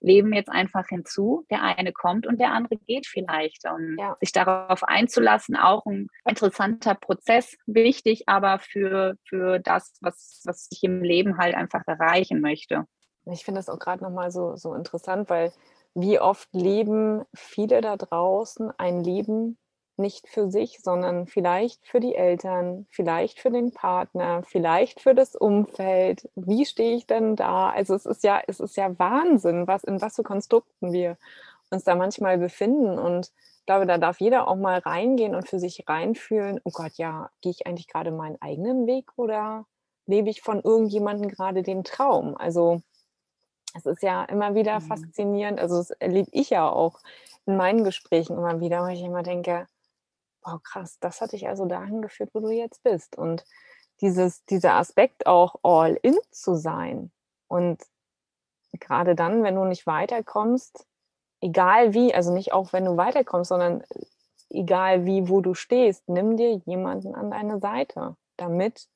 Leben 0.00 0.34
jetzt 0.34 0.50
einfach 0.50 0.86
hinzu. 0.88 1.46
Der 1.50 1.62
eine 1.62 1.92
kommt 1.92 2.26
und 2.26 2.38
der 2.38 2.52
andere 2.52 2.76
geht 2.76 3.06
vielleicht. 3.06 3.64
Und 3.64 3.96
ja. 3.98 4.16
sich 4.20 4.32
darauf 4.32 4.84
einzulassen, 4.84 5.56
auch 5.56 5.86
ein 5.86 6.08
interessanter 6.28 6.94
Prozess, 6.94 7.56
wichtig, 7.66 8.28
aber 8.28 8.58
für, 8.58 9.16
für 9.26 9.58
das, 9.58 9.94
was, 10.02 10.42
was 10.44 10.68
ich 10.70 10.84
im 10.84 11.02
Leben 11.02 11.38
halt 11.38 11.54
einfach 11.54 11.82
erreichen 11.86 12.42
möchte. 12.42 12.84
Ich 13.32 13.44
finde 13.44 13.58
das 13.58 13.68
auch 13.68 13.78
gerade 13.78 14.04
nochmal 14.04 14.30
so, 14.30 14.54
so 14.54 14.74
interessant, 14.74 15.28
weil 15.30 15.52
wie 15.96 16.20
oft 16.20 16.48
leben 16.52 17.24
viele 17.34 17.80
da 17.80 17.96
draußen 17.96 18.70
ein 18.78 19.02
Leben 19.02 19.56
nicht 19.96 20.28
für 20.28 20.50
sich, 20.50 20.80
sondern 20.82 21.26
vielleicht 21.26 21.86
für 21.86 22.00
die 22.00 22.14
Eltern, 22.14 22.86
vielleicht 22.90 23.40
für 23.40 23.50
den 23.50 23.72
Partner, 23.72 24.42
vielleicht 24.42 25.00
für 25.00 25.14
das 25.14 25.34
Umfeld. 25.34 26.28
Wie 26.34 26.66
stehe 26.66 26.94
ich 26.94 27.06
denn 27.06 27.34
da? 27.34 27.70
Also 27.70 27.94
es 27.94 28.04
ist 28.04 28.24
ja, 28.24 28.42
es 28.46 28.60
ist 28.60 28.76
ja 28.76 28.98
Wahnsinn, 28.98 29.66
was 29.66 29.84
in 29.84 30.02
was 30.02 30.16
für 30.16 30.22
Konstrukten 30.22 30.92
wir 30.92 31.16
uns 31.70 31.84
da 31.84 31.94
manchmal 31.94 32.36
befinden. 32.36 32.98
Und 32.98 33.32
ich 33.60 33.66
glaube, 33.66 33.86
da 33.86 33.96
darf 33.96 34.20
jeder 34.20 34.48
auch 34.48 34.56
mal 34.56 34.80
reingehen 34.80 35.34
und 35.34 35.48
für 35.48 35.58
sich 35.58 35.88
reinfühlen, 35.88 36.60
oh 36.64 36.72
Gott, 36.74 36.92
ja, 36.96 37.30
gehe 37.40 37.52
ich 37.52 37.66
eigentlich 37.66 37.88
gerade 37.88 38.10
meinen 38.10 38.36
eigenen 38.42 38.86
Weg 38.86 39.10
oder 39.16 39.64
lebe 40.04 40.28
ich 40.28 40.42
von 40.42 40.60
irgendjemandem 40.60 41.30
gerade 41.30 41.62
den 41.62 41.84
Traum? 41.84 42.36
Also 42.36 42.82
es 43.76 43.86
ist 43.86 44.02
ja 44.02 44.24
immer 44.24 44.54
wieder 44.54 44.80
mhm. 44.80 44.84
faszinierend, 44.84 45.60
also 45.60 45.76
das 45.76 45.90
erlebe 45.90 46.30
ich 46.32 46.50
ja 46.50 46.68
auch 46.68 47.00
in 47.46 47.56
meinen 47.56 47.84
Gesprächen 47.84 48.36
immer 48.36 48.60
wieder, 48.60 48.82
wo 48.82 48.88
ich 48.88 49.02
immer 49.02 49.22
denke, 49.22 49.66
wow, 50.42 50.60
krass, 50.62 50.98
das 51.00 51.20
hat 51.20 51.32
dich 51.32 51.48
also 51.48 51.66
dahin 51.66 52.02
geführt, 52.02 52.30
wo 52.32 52.40
du 52.40 52.50
jetzt 52.50 52.82
bist. 52.82 53.16
Und 53.16 53.44
dieses, 54.00 54.44
dieser 54.46 54.74
Aspekt 54.74 55.26
auch 55.26 55.56
all 55.62 55.98
in 56.02 56.16
zu 56.30 56.54
sein 56.54 57.10
und 57.48 57.82
gerade 58.72 59.14
dann, 59.14 59.42
wenn 59.42 59.54
du 59.54 59.64
nicht 59.64 59.86
weiterkommst, 59.86 60.86
egal 61.40 61.94
wie, 61.94 62.14
also 62.14 62.32
nicht 62.32 62.52
auch 62.52 62.72
wenn 62.72 62.84
du 62.84 62.96
weiterkommst, 62.96 63.48
sondern 63.48 63.82
egal 64.50 65.06
wie, 65.06 65.28
wo 65.28 65.40
du 65.40 65.54
stehst, 65.54 66.08
nimm 66.08 66.36
dir 66.36 66.56
jemanden 66.66 67.14
an 67.14 67.30
deine 67.30 67.58
Seite, 67.58 68.16
damit 68.36 68.86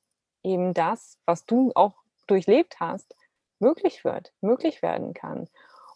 eben 0.43 0.73
das, 0.73 1.17
was 1.25 1.45
du 1.45 1.71
auch 1.75 1.93
durchlebt 2.27 2.79
hast, 2.79 3.15
möglich 3.61 4.03
wird, 4.03 4.33
möglich 4.41 4.81
werden 4.81 5.13
kann. 5.13 5.47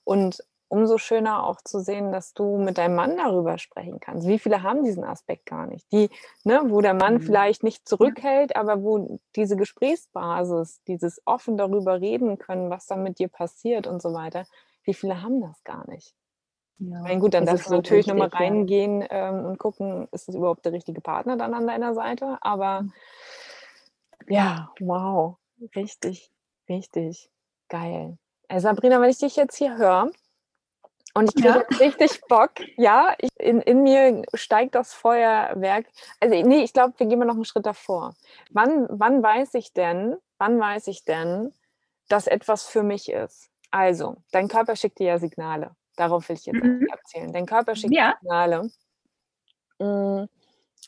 Und 0.03 0.43
umso 0.67 0.97
schöner 0.97 1.45
auch 1.45 1.61
zu 1.61 1.79
sehen, 1.79 2.11
dass 2.11 2.33
du 2.33 2.57
mit 2.57 2.77
deinem 2.77 2.95
Mann 2.95 3.17
darüber 3.17 3.57
sprechen 3.57 3.99
kannst. 3.99 4.27
Wie 4.27 4.39
viele 4.39 4.63
haben 4.63 4.83
diesen 4.83 5.03
Aspekt 5.03 5.45
gar 5.45 5.67
nicht? 5.67 5.89
Die, 5.91 6.09
ne, 6.43 6.61
wo 6.65 6.81
der 6.81 6.93
Mann 6.93 7.15
mhm. 7.15 7.21
vielleicht 7.21 7.63
nicht 7.63 7.87
zurückhält, 7.87 8.55
aber 8.55 8.81
wo 8.83 9.19
diese 9.35 9.55
Gesprächsbasis, 9.55 10.81
dieses 10.87 11.21
offen 11.25 11.57
darüber 11.57 12.01
reden 12.01 12.37
können, 12.37 12.69
was 12.69 12.87
da 12.87 12.95
mit 12.95 13.19
dir 13.19 13.27
passiert 13.27 13.87
und 13.87 14.01
so 14.01 14.13
weiter, 14.13 14.45
wie 14.83 14.93
viele 14.93 15.21
haben 15.21 15.41
das 15.41 15.63
gar 15.63 15.87
nicht? 15.89 16.15
Ja, 16.77 17.01
meine, 17.01 17.21
gut, 17.21 17.33
dann 17.33 17.45
darfst 17.45 17.69
du 17.69 17.73
natürlich 17.73 18.07
nochmal 18.07 18.27
reingehen 18.27 19.01
ja. 19.01 19.29
ähm, 19.29 19.45
und 19.45 19.57
gucken, 19.57 20.09
ist 20.11 20.27
das 20.27 20.35
überhaupt 20.35 20.65
der 20.65 20.73
richtige 20.73 20.99
Partner 20.99 21.37
dann 21.37 21.53
an 21.53 21.67
deiner 21.67 21.93
Seite? 21.93 22.37
Aber 22.41 22.81
mhm. 22.81 22.93
ja, 24.27 24.73
wow, 24.79 25.37
richtig, 25.75 26.31
richtig. 26.67 27.29
Geil. 27.69 28.17
Äh, 28.47 28.59
Sabrina, 28.59 29.01
wenn 29.01 29.09
ich 29.09 29.17
dich 29.17 29.35
jetzt 29.35 29.57
hier 29.57 29.77
höre 29.77 30.11
und 31.13 31.29
ich 31.29 31.35
kriege 31.35 31.65
ja. 31.69 31.77
richtig 31.77 32.21
Bock, 32.27 32.51
ja, 32.77 33.15
ich, 33.19 33.29
in, 33.39 33.61
in 33.61 33.83
mir 33.83 34.23
steigt 34.33 34.75
das 34.75 34.93
Feuerwerk. 34.93 35.87
Also 36.19 36.35
nee, 36.35 36.63
ich 36.63 36.73
glaube, 36.73 36.93
wir 36.97 37.07
gehen 37.07 37.19
mal 37.19 37.25
noch 37.25 37.35
einen 37.35 37.45
Schritt 37.45 37.65
davor. 37.65 38.15
Wann, 38.51 38.87
wann 38.89 39.23
weiß 39.23 39.53
ich 39.55 39.73
denn, 39.73 40.17
wann 40.37 40.59
weiß 40.59 40.87
ich 40.87 41.05
denn, 41.05 41.53
dass 42.09 42.27
etwas 42.27 42.67
für 42.67 42.83
mich 42.83 43.09
ist? 43.09 43.49
Also, 43.71 44.17
dein 44.31 44.47
Körper 44.47 44.75
schickt 44.75 44.99
dir 44.99 45.07
ja 45.07 45.17
Signale. 45.17 45.75
Darauf 45.95 46.29
will 46.29 46.35
ich 46.35 46.45
jetzt 46.45 46.63
mhm. 46.63 46.87
erzählen. 46.91 47.33
Dein 47.33 47.45
Körper 47.45 47.75
schickt 47.75 47.93
ja. 47.93 48.15
Signale. 48.21 48.69
Mm, 49.79 50.25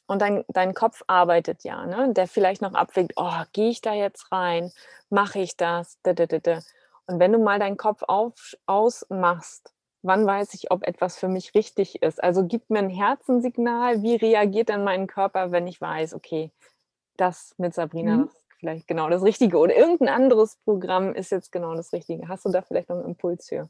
und 0.05 0.21
dein, 0.21 0.43
dein 0.49 0.73
Kopf 0.73 1.03
arbeitet 1.07 1.63
ja, 1.63 1.85
ne? 1.85 2.13
der 2.13 2.27
vielleicht 2.27 2.61
noch 2.61 2.73
abwägt, 2.73 3.13
oh, 3.15 3.41
gehe 3.53 3.69
ich 3.69 3.81
da 3.81 3.93
jetzt 3.93 4.31
rein, 4.31 4.71
mache 5.09 5.39
ich 5.39 5.57
das? 5.57 5.97
Und 6.03 7.19
wenn 7.19 7.31
du 7.31 7.39
mal 7.39 7.59
deinen 7.59 7.77
Kopf 7.77 8.03
auf, 8.07 8.55
ausmachst, 8.65 9.73
wann 10.01 10.25
weiß 10.25 10.53
ich, 10.53 10.71
ob 10.71 10.87
etwas 10.87 11.17
für 11.17 11.27
mich 11.27 11.53
richtig 11.55 12.01
ist? 12.01 12.23
Also 12.23 12.45
gib 12.45 12.69
mir 12.69 12.79
ein 12.79 12.89
Herzensignal, 12.89 14.01
wie 14.03 14.15
reagiert 14.15 14.69
dann 14.69 14.83
mein 14.83 15.07
Körper, 15.07 15.51
wenn 15.51 15.67
ich 15.67 15.81
weiß, 15.81 16.13
okay, 16.13 16.51
das 17.17 17.53
mit 17.57 17.73
Sabrina, 17.73 18.17
mhm. 18.17 18.21
das 18.25 18.35
ist 18.35 18.45
vielleicht 18.59 18.87
genau 18.87 19.09
das 19.09 19.23
Richtige 19.23 19.57
oder 19.57 19.75
irgendein 19.75 20.09
anderes 20.09 20.57
Programm 20.63 21.13
ist 21.13 21.31
jetzt 21.31 21.51
genau 21.51 21.75
das 21.75 21.93
Richtige. 21.93 22.27
Hast 22.27 22.45
du 22.45 22.49
da 22.49 22.61
vielleicht 22.61 22.89
noch 22.89 22.97
einen 22.97 23.05
Impuls 23.05 23.47
für? 23.47 23.69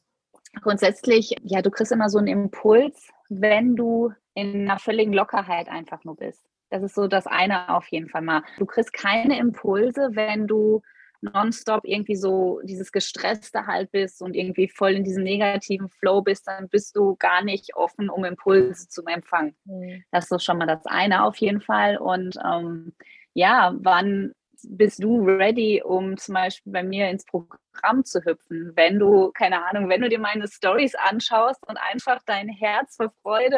Grundsätzlich, 0.61 1.35
ja, 1.43 1.61
du 1.61 1.71
kriegst 1.71 1.91
immer 1.91 2.09
so 2.09 2.17
einen 2.17 2.27
Impuls, 2.27 3.09
wenn 3.29 3.75
du 3.75 4.11
in 4.33 4.69
einer 4.69 4.79
völligen 4.79 5.13
Lockerheit 5.13 5.67
einfach 5.67 6.03
nur 6.03 6.15
bist. 6.15 6.43
Das 6.69 6.83
ist 6.83 6.95
so 6.95 7.07
das 7.07 7.27
eine 7.27 7.73
auf 7.73 7.87
jeden 7.89 8.09
Fall 8.09 8.21
mal. 8.21 8.43
Du 8.57 8.65
kriegst 8.65 8.93
keine 8.93 9.39
Impulse, 9.39 10.09
wenn 10.13 10.47
du 10.47 10.81
nonstop 11.21 11.81
irgendwie 11.83 12.15
so 12.15 12.59
dieses 12.63 12.91
gestresste 12.91 13.65
halt 13.65 13.91
bist 13.91 14.21
und 14.21 14.35
irgendwie 14.35 14.67
voll 14.67 14.91
in 14.91 15.03
diesem 15.03 15.23
negativen 15.23 15.89
Flow 15.89 16.21
bist, 16.21 16.47
dann 16.47 16.69
bist 16.69 16.95
du 16.95 17.15
gar 17.15 17.43
nicht 17.43 17.75
offen, 17.75 18.09
um 18.09 18.23
Impulse 18.23 18.87
zu 18.87 19.03
empfangen. 19.05 19.55
Mhm. 19.65 20.03
Das 20.11 20.29
ist 20.29 20.43
schon 20.43 20.57
mal 20.57 20.67
das 20.67 20.85
eine 20.85 21.23
auf 21.23 21.37
jeden 21.37 21.61
Fall. 21.61 21.97
Und 21.97 22.37
ähm, 22.45 22.93
ja, 23.33 23.75
wann 23.79 24.33
bist 24.63 25.03
du 25.03 25.23
ready, 25.23 25.81
um 25.83 26.17
zum 26.17 26.35
Beispiel 26.35 26.73
bei 26.73 26.83
mir 26.83 27.09
ins 27.09 27.25
Programm 27.25 27.59
zu 28.03 28.23
hüpfen? 28.23 28.71
Wenn 28.75 28.99
du, 28.99 29.31
keine 29.31 29.65
Ahnung, 29.65 29.89
wenn 29.89 30.01
du 30.01 30.09
dir 30.09 30.19
meine 30.19 30.47
Stories 30.47 30.95
anschaust 30.95 31.65
und 31.67 31.77
einfach 31.77 32.21
dein 32.25 32.49
Herz 32.49 32.95
vor 32.95 33.11
Freude 33.21 33.57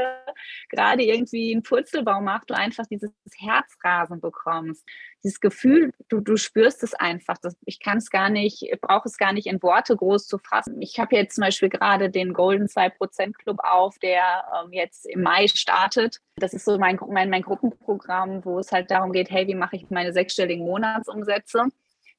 gerade 0.69 1.03
irgendwie 1.03 1.51
einen 1.51 1.63
Purzelbaum 1.63 2.23
macht, 2.23 2.49
du 2.49 2.55
einfach 2.55 2.85
dieses 2.87 3.11
Herzrasen 3.37 4.19
bekommst. 4.19 4.85
Dieses 5.23 5.39
Gefühl, 5.39 5.91
du, 6.07 6.21
du 6.21 6.37
spürst 6.37 6.81
es 6.83 6.93
einfach. 6.93 7.37
Das, 7.41 7.57
ich 7.65 7.79
kann 7.79 7.97
es 7.97 8.09
gar 8.09 8.29
nicht, 8.29 8.63
brauche 8.81 9.07
es 9.07 9.17
gar 9.17 9.33
nicht 9.33 9.47
in 9.47 9.61
Worte 9.61 9.95
groß 9.95 10.27
zu 10.27 10.37
fassen. 10.37 10.81
Ich 10.81 10.99
habe 10.99 11.15
jetzt 11.15 11.35
zum 11.35 11.43
Beispiel 11.43 11.69
gerade 11.69 12.09
den 12.09 12.33
Golden 12.33 12.67
2% 12.67 13.33
Club 13.33 13.59
auf, 13.61 13.99
der 13.99 14.45
ähm, 14.63 14.71
jetzt 14.71 15.05
im 15.05 15.21
Mai 15.21 15.47
startet. 15.47 16.21
Das 16.37 16.53
ist 16.53 16.65
so 16.65 16.77
mein, 16.77 16.97
mein, 17.09 17.29
mein 17.29 17.41
Gruppenprogramm, 17.41 18.45
wo 18.45 18.59
es 18.59 18.71
halt 18.71 18.91
darum 18.91 19.11
geht, 19.11 19.29
hey, 19.29 19.47
wie 19.47 19.55
mache 19.55 19.75
ich 19.75 19.89
meine 19.89 20.13
sechsstelligen 20.13 20.65
Monatsumsätze? 20.65 21.67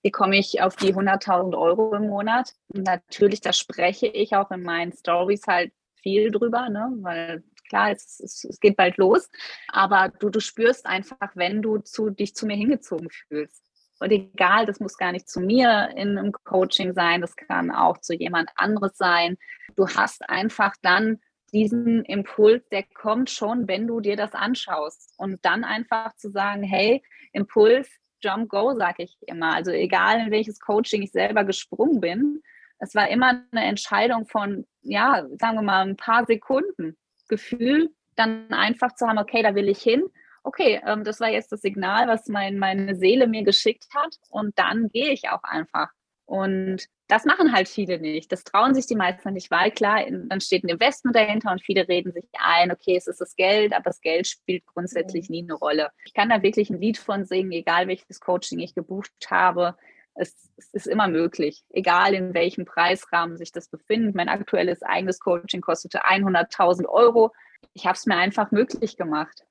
Wie 0.02 0.10
komme 0.10 0.38
ich 0.38 0.62
auf 0.62 0.76
die 0.76 0.94
100.000 0.94 1.56
Euro 1.56 1.94
im 1.94 2.08
Monat? 2.08 2.54
Natürlich, 2.68 3.40
da 3.40 3.52
spreche 3.52 4.06
ich 4.06 4.34
auch 4.34 4.50
in 4.50 4.62
meinen 4.62 4.92
Stories 4.92 5.42
halt 5.46 5.72
viel 6.02 6.30
drüber, 6.30 6.68
ne? 6.70 6.90
weil 7.00 7.44
klar, 7.68 7.90
es, 7.90 8.20
es, 8.20 8.44
es, 8.44 8.60
geht 8.60 8.76
bald 8.76 8.96
los, 8.96 9.30
aber 9.68 10.10
du, 10.18 10.30
du 10.30 10.40
spürst 10.40 10.86
einfach, 10.86 11.30
wenn 11.34 11.62
du 11.62 11.78
zu, 11.78 12.10
dich 12.10 12.34
zu 12.34 12.46
mir 12.46 12.56
hingezogen 12.56 13.08
fühlst. 13.10 13.62
Und 14.00 14.10
egal, 14.12 14.64
das 14.64 14.80
muss 14.80 14.96
gar 14.96 15.12
nicht 15.12 15.28
zu 15.28 15.40
mir 15.40 15.90
in 15.94 16.16
einem 16.16 16.32
Coaching 16.32 16.94
sein, 16.94 17.20
das 17.20 17.36
kann 17.36 17.70
auch 17.70 17.98
zu 17.98 18.14
jemand 18.14 18.50
anderes 18.56 18.96
sein. 18.96 19.36
Du 19.76 19.86
hast 19.86 20.28
einfach 20.28 20.74
dann 20.80 21.20
diesen 21.52 22.04
Impuls, 22.04 22.66
der 22.70 22.84
kommt 22.94 23.28
schon, 23.28 23.68
wenn 23.68 23.86
du 23.86 24.00
dir 24.00 24.16
das 24.16 24.32
anschaust. 24.32 25.12
Und 25.18 25.44
dann 25.44 25.64
einfach 25.64 26.16
zu 26.16 26.30
sagen, 26.30 26.62
hey, 26.62 27.02
Impuls, 27.32 27.88
Jump, 28.22 28.48
Go, 28.48 28.74
sage 28.74 29.02
ich 29.04 29.16
immer. 29.26 29.54
Also 29.54 29.70
egal, 29.70 30.20
in 30.20 30.30
welches 30.30 30.60
Coaching 30.60 31.02
ich 31.02 31.12
selber 31.12 31.44
gesprungen 31.44 32.00
bin, 32.00 32.42
es 32.78 32.94
war 32.94 33.08
immer 33.08 33.42
eine 33.52 33.64
Entscheidung 33.64 34.26
von, 34.26 34.66
ja, 34.82 35.26
sagen 35.38 35.56
wir 35.56 35.62
mal, 35.62 35.86
ein 35.86 35.96
paar 35.96 36.24
Sekunden. 36.24 36.96
Gefühl, 37.28 37.94
dann 38.16 38.52
einfach 38.52 38.94
zu 38.94 39.06
haben, 39.06 39.18
okay, 39.18 39.42
da 39.42 39.54
will 39.54 39.68
ich 39.68 39.80
hin. 39.82 40.02
Okay, 40.42 40.80
ähm, 40.84 41.04
das 41.04 41.20
war 41.20 41.28
jetzt 41.28 41.52
das 41.52 41.60
Signal, 41.60 42.08
was 42.08 42.26
mein, 42.28 42.58
meine 42.58 42.96
Seele 42.96 43.26
mir 43.26 43.44
geschickt 43.44 43.86
hat. 43.94 44.16
Und 44.30 44.58
dann 44.58 44.88
gehe 44.88 45.12
ich 45.12 45.28
auch 45.28 45.44
einfach. 45.44 45.90
Und 46.24 46.86
das 47.10 47.24
machen 47.24 47.52
halt 47.52 47.68
viele 47.68 47.98
nicht. 47.98 48.30
Das 48.30 48.44
trauen 48.44 48.74
sich 48.74 48.86
die 48.86 48.94
meisten 48.94 49.32
nicht, 49.32 49.50
weil 49.50 49.70
klar, 49.72 50.04
dann 50.08 50.40
steht 50.40 50.64
ein 50.64 50.68
Investment 50.68 51.16
dahinter 51.16 51.50
und 51.50 51.62
viele 51.62 51.88
reden 51.88 52.12
sich 52.12 52.24
ein, 52.38 52.70
okay, 52.70 52.96
es 52.96 53.06
ist 53.06 53.20
das 53.20 53.34
Geld, 53.34 53.72
aber 53.72 53.84
das 53.84 54.00
Geld 54.00 54.28
spielt 54.28 54.64
grundsätzlich 54.66 55.28
nie 55.28 55.42
eine 55.42 55.54
Rolle. 55.54 55.90
Ich 56.04 56.14
kann 56.14 56.28
da 56.28 56.42
wirklich 56.42 56.70
ein 56.70 56.80
Lied 56.80 56.98
von 56.98 57.24
singen, 57.24 57.52
egal 57.52 57.88
welches 57.88 58.20
Coaching 58.20 58.60
ich 58.60 58.74
gebucht 58.74 59.12
habe. 59.28 59.76
Es, 60.14 60.50
es, 60.56 60.72
ist 60.72 60.86
immer 60.86 61.08
möglich, 61.08 61.64
egal 61.70 62.14
in 62.14 62.34
welchem 62.34 62.64
Preisrahmen 62.64 63.36
sich 63.36 63.52
das 63.52 63.68
befindet. 63.68 64.14
Mein 64.14 64.28
aktuelles 64.28 64.82
eigenes 64.82 65.18
Coaching 65.18 65.60
kostete 65.60 66.04
100.000 66.04 66.86
Euro. 66.86 67.32
Ich 67.74 67.86
habe 67.86 67.96
es 67.96 68.06
mir 68.06 68.16
einfach 68.16 68.50
möglich 68.52 68.96
gemacht. 68.96 69.44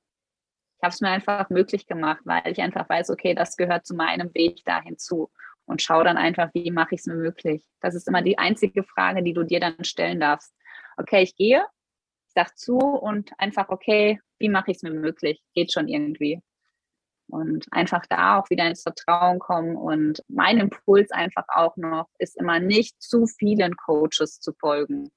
Ich 0.78 0.84
habe 0.84 0.94
es 0.94 1.02
mir 1.02 1.10
einfach 1.10 1.50
möglich 1.50 1.88
gemacht, 1.88 2.22
weil 2.24 2.52
ich 2.52 2.62
einfach 2.62 2.88
weiß, 2.88 3.10
okay, 3.10 3.34
das 3.34 3.58
gehört 3.58 3.86
zu 3.86 3.96
meinem 3.96 4.34
Weg 4.34 4.64
da 4.64 4.82
hinzu. 4.82 5.30
Und 5.70 5.84
schau 5.84 6.04
dann 6.04 6.18
einfach, 6.18 6.50
wie 6.56 6.72
mache 6.72 6.96
ich 6.96 7.02
es 7.02 7.06
mir 7.06 7.14
möglich. 7.14 7.64
Das 7.80 7.94
ist 7.94 8.08
immer 8.08 8.24
die 8.24 8.40
einzige 8.40 8.84
Frage, 8.84 9.22
die 9.22 9.34
du 9.34 9.44
dir 9.44 9.60
dann 9.60 9.84
stellen 9.84 10.20
darfst. 10.20 10.52
okay, 10.98 11.22
ich 11.22 11.36
gehe, 11.36 11.64
ich 12.28 12.34
sag 12.34 12.58
zu 12.58 12.80
und 12.80 13.32
einfach, 13.38 13.70
okay, 13.70 14.20
wie 14.40 14.50
mache 14.50 14.72
ich 14.72 14.78
es 14.78 14.84
mir 14.84 14.92
möglich? 14.92 15.44
Geht 15.54 15.72
schon 15.72 15.88
irgendwie. 15.88 16.42
Und 17.28 17.68
einfach 17.70 18.04
da 18.08 18.40
auch 18.40 18.50
wieder 18.50 18.68
ins 18.68 18.82
Vertrauen 18.82 19.38
kommen. 19.38 19.76
Und 19.76 20.24
mein 20.28 20.58
Impuls 20.58 21.12
einfach 21.12 21.46
auch 21.50 21.78
noch 21.78 22.10
ist 22.18 22.36
immer 22.36 22.60
nicht 22.60 23.00
zu 23.00 23.28
vielen 23.28 23.76
Coaches 23.76 24.40
zu 24.40 24.54
folgen. 24.54 25.12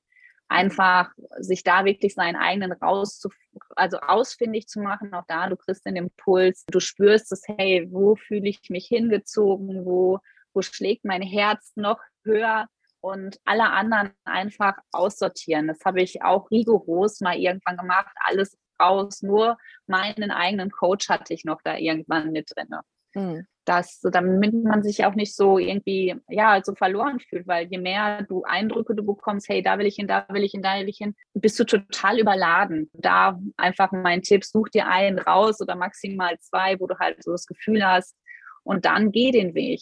Einfach 0.48 1.10
sich 1.38 1.62
da 1.62 1.86
wirklich 1.86 2.12
seinen 2.12 2.36
eigenen 2.36 2.72
raus 2.72 3.18
zu, 3.18 3.30
also 3.74 3.96
ausfindig 4.00 4.68
zu 4.68 4.80
machen. 4.80 5.14
Auch 5.14 5.24
da, 5.28 5.48
du 5.48 5.56
kriegst 5.56 5.86
den 5.86 5.96
Impuls, 5.96 6.66
du 6.66 6.78
spürst 6.78 7.32
es, 7.32 7.44
hey, 7.46 7.88
wo 7.90 8.16
fühle 8.16 8.50
ich 8.50 8.60
mich 8.68 8.86
hingezogen, 8.88 9.86
wo, 9.86 10.20
wo 10.54 10.62
schlägt 10.62 11.04
mein 11.04 11.22
Herz 11.22 11.72
noch 11.76 12.00
höher 12.24 12.66
und 13.00 13.38
alle 13.44 13.70
anderen 13.70 14.12
einfach 14.24 14.74
aussortieren. 14.92 15.66
Das 15.66 15.84
habe 15.84 16.02
ich 16.02 16.22
auch 16.22 16.50
rigoros 16.50 17.20
mal 17.20 17.36
irgendwann 17.36 17.76
gemacht. 17.76 18.14
Alles 18.26 18.56
raus, 18.80 19.22
nur 19.22 19.58
meinen 19.86 20.30
eigenen 20.30 20.70
Coach 20.70 21.08
hatte 21.08 21.34
ich 21.34 21.44
noch 21.44 21.60
da 21.62 21.76
irgendwann 21.76 22.32
mit 22.32 22.50
drin. 22.54 22.68
Mhm. 23.14 23.46
Das, 23.64 24.00
damit 24.00 24.54
man 24.54 24.82
sich 24.82 25.04
auch 25.04 25.14
nicht 25.14 25.36
so 25.36 25.56
irgendwie, 25.56 26.16
ja, 26.28 26.60
so 26.64 26.74
verloren 26.74 27.20
fühlt, 27.20 27.46
weil 27.46 27.68
je 27.68 27.78
mehr 27.78 28.22
du 28.22 28.42
Eindrücke 28.42 28.96
du 28.96 29.04
bekommst, 29.04 29.48
hey, 29.48 29.62
da 29.62 29.78
will 29.78 29.86
ich 29.86 29.96
hin, 29.96 30.08
da 30.08 30.26
will 30.30 30.42
ich 30.42 30.50
hin, 30.50 30.62
da 30.62 30.80
will 30.80 30.88
ich 30.88 30.98
hin, 30.98 31.14
bist 31.34 31.60
du 31.60 31.64
total 31.64 32.18
überladen. 32.18 32.90
Da 32.92 33.38
einfach 33.56 33.92
mein 33.92 34.22
Tipp, 34.22 34.44
such 34.44 34.70
dir 34.70 34.88
einen 34.88 35.20
raus 35.20 35.60
oder 35.60 35.76
maximal 35.76 36.36
zwei, 36.40 36.80
wo 36.80 36.88
du 36.88 36.98
halt 36.98 37.22
so 37.22 37.30
das 37.30 37.46
Gefühl 37.46 37.84
hast 37.86 38.16
und 38.64 38.84
dann 38.84 39.12
geh 39.12 39.30
den 39.30 39.54
Weg. 39.54 39.80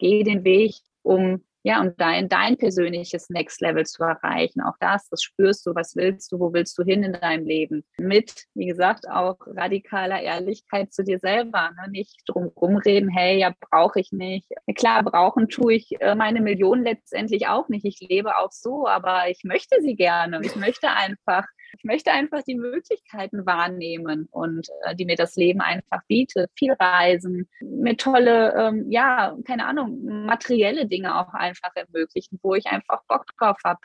Geh 0.00 0.24
den 0.24 0.42
Weg, 0.44 0.74
um 1.02 1.44
ja, 1.62 1.80
und 1.82 2.00
dein, 2.00 2.30
dein 2.30 2.56
persönliches 2.56 3.28
Next 3.28 3.60
Level 3.60 3.84
zu 3.84 4.02
erreichen. 4.02 4.62
Auch 4.62 4.76
das, 4.80 5.08
das 5.10 5.22
spürst 5.22 5.66
du, 5.66 5.74
was 5.74 5.94
willst 5.94 6.32
du, 6.32 6.40
wo 6.40 6.54
willst 6.54 6.78
du 6.78 6.82
hin 6.82 7.02
in 7.02 7.12
deinem 7.12 7.44
Leben? 7.44 7.84
Mit, 7.98 8.46
wie 8.54 8.64
gesagt, 8.66 9.06
auch 9.10 9.36
radikaler 9.46 10.22
Ehrlichkeit 10.22 10.90
zu 10.94 11.04
dir 11.04 11.18
selber. 11.18 11.70
Ne? 11.76 11.90
Nicht 11.90 12.22
drum 12.26 12.50
rumreden, 12.56 13.10
hey, 13.10 13.38
ja, 13.38 13.52
brauche 13.70 14.00
ich 14.00 14.10
nicht. 14.10 14.48
Klar, 14.74 15.02
brauchen 15.02 15.50
tue 15.50 15.74
ich 15.74 16.00
äh, 16.00 16.14
meine 16.14 16.40
Millionen 16.40 16.82
letztendlich 16.82 17.46
auch 17.48 17.68
nicht. 17.68 17.84
Ich 17.84 18.00
lebe 18.00 18.38
auch 18.38 18.52
so, 18.52 18.86
aber 18.86 19.28
ich 19.28 19.44
möchte 19.44 19.82
sie 19.82 19.96
gerne. 19.96 20.40
Ich 20.42 20.56
möchte 20.56 20.88
einfach 20.88 21.44
ich 21.78 21.84
möchte 21.84 22.12
einfach 22.12 22.42
die 22.42 22.56
Möglichkeiten 22.56 23.46
wahrnehmen 23.46 24.28
und 24.30 24.68
äh, 24.84 24.94
die 24.94 25.04
mir 25.04 25.16
das 25.16 25.36
Leben 25.36 25.60
einfach 25.60 26.00
bietet. 26.08 26.50
Viel 26.56 26.72
reisen, 26.72 27.48
mir 27.60 27.96
tolle, 27.96 28.54
ähm, 28.54 28.90
ja, 28.90 29.36
keine 29.46 29.66
Ahnung, 29.66 30.26
materielle 30.26 30.86
Dinge 30.86 31.18
auch 31.18 31.32
einfach 31.32 31.70
ermöglichen, 31.74 32.38
wo 32.42 32.54
ich 32.54 32.66
einfach 32.66 33.02
Bock 33.08 33.26
drauf 33.38 33.58
habe. 33.64 33.80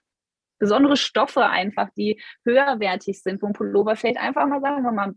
Besondere 0.58 0.98
Stoffe 0.98 1.46
einfach, 1.46 1.90
die 1.98 2.22
höherwertig 2.46 3.22
sind, 3.22 3.42
wo 3.42 3.48
ein 3.48 3.54
Pullover 3.54 3.96
vielleicht 3.96 4.18
einfach 4.18 4.48
mal, 4.48 4.62
sagen 4.62 4.84
wir 4.84 4.92
mal, 4.92 5.14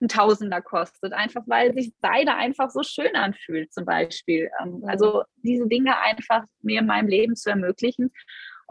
ein 0.00 0.08
Tausender 0.08 0.60
kostet, 0.60 1.12
einfach 1.12 1.42
weil 1.46 1.72
sich 1.74 1.92
Seide 2.00 2.34
einfach 2.34 2.70
so 2.70 2.82
schön 2.82 3.14
anfühlt, 3.14 3.72
zum 3.72 3.84
Beispiel. 3.84 4.50
Ähm, 4.60 4.82
also 4.86 5.22
diese 5.36 5.68
Dinge 5.68 5.98
einfach 6.00 6.44
mir 6.62 6.80
in 6.80 6.86
meinem 6.86 7.08
Leben 7.08 7.36
zu 7.36 7.50
ermöglichen 7.50 8.12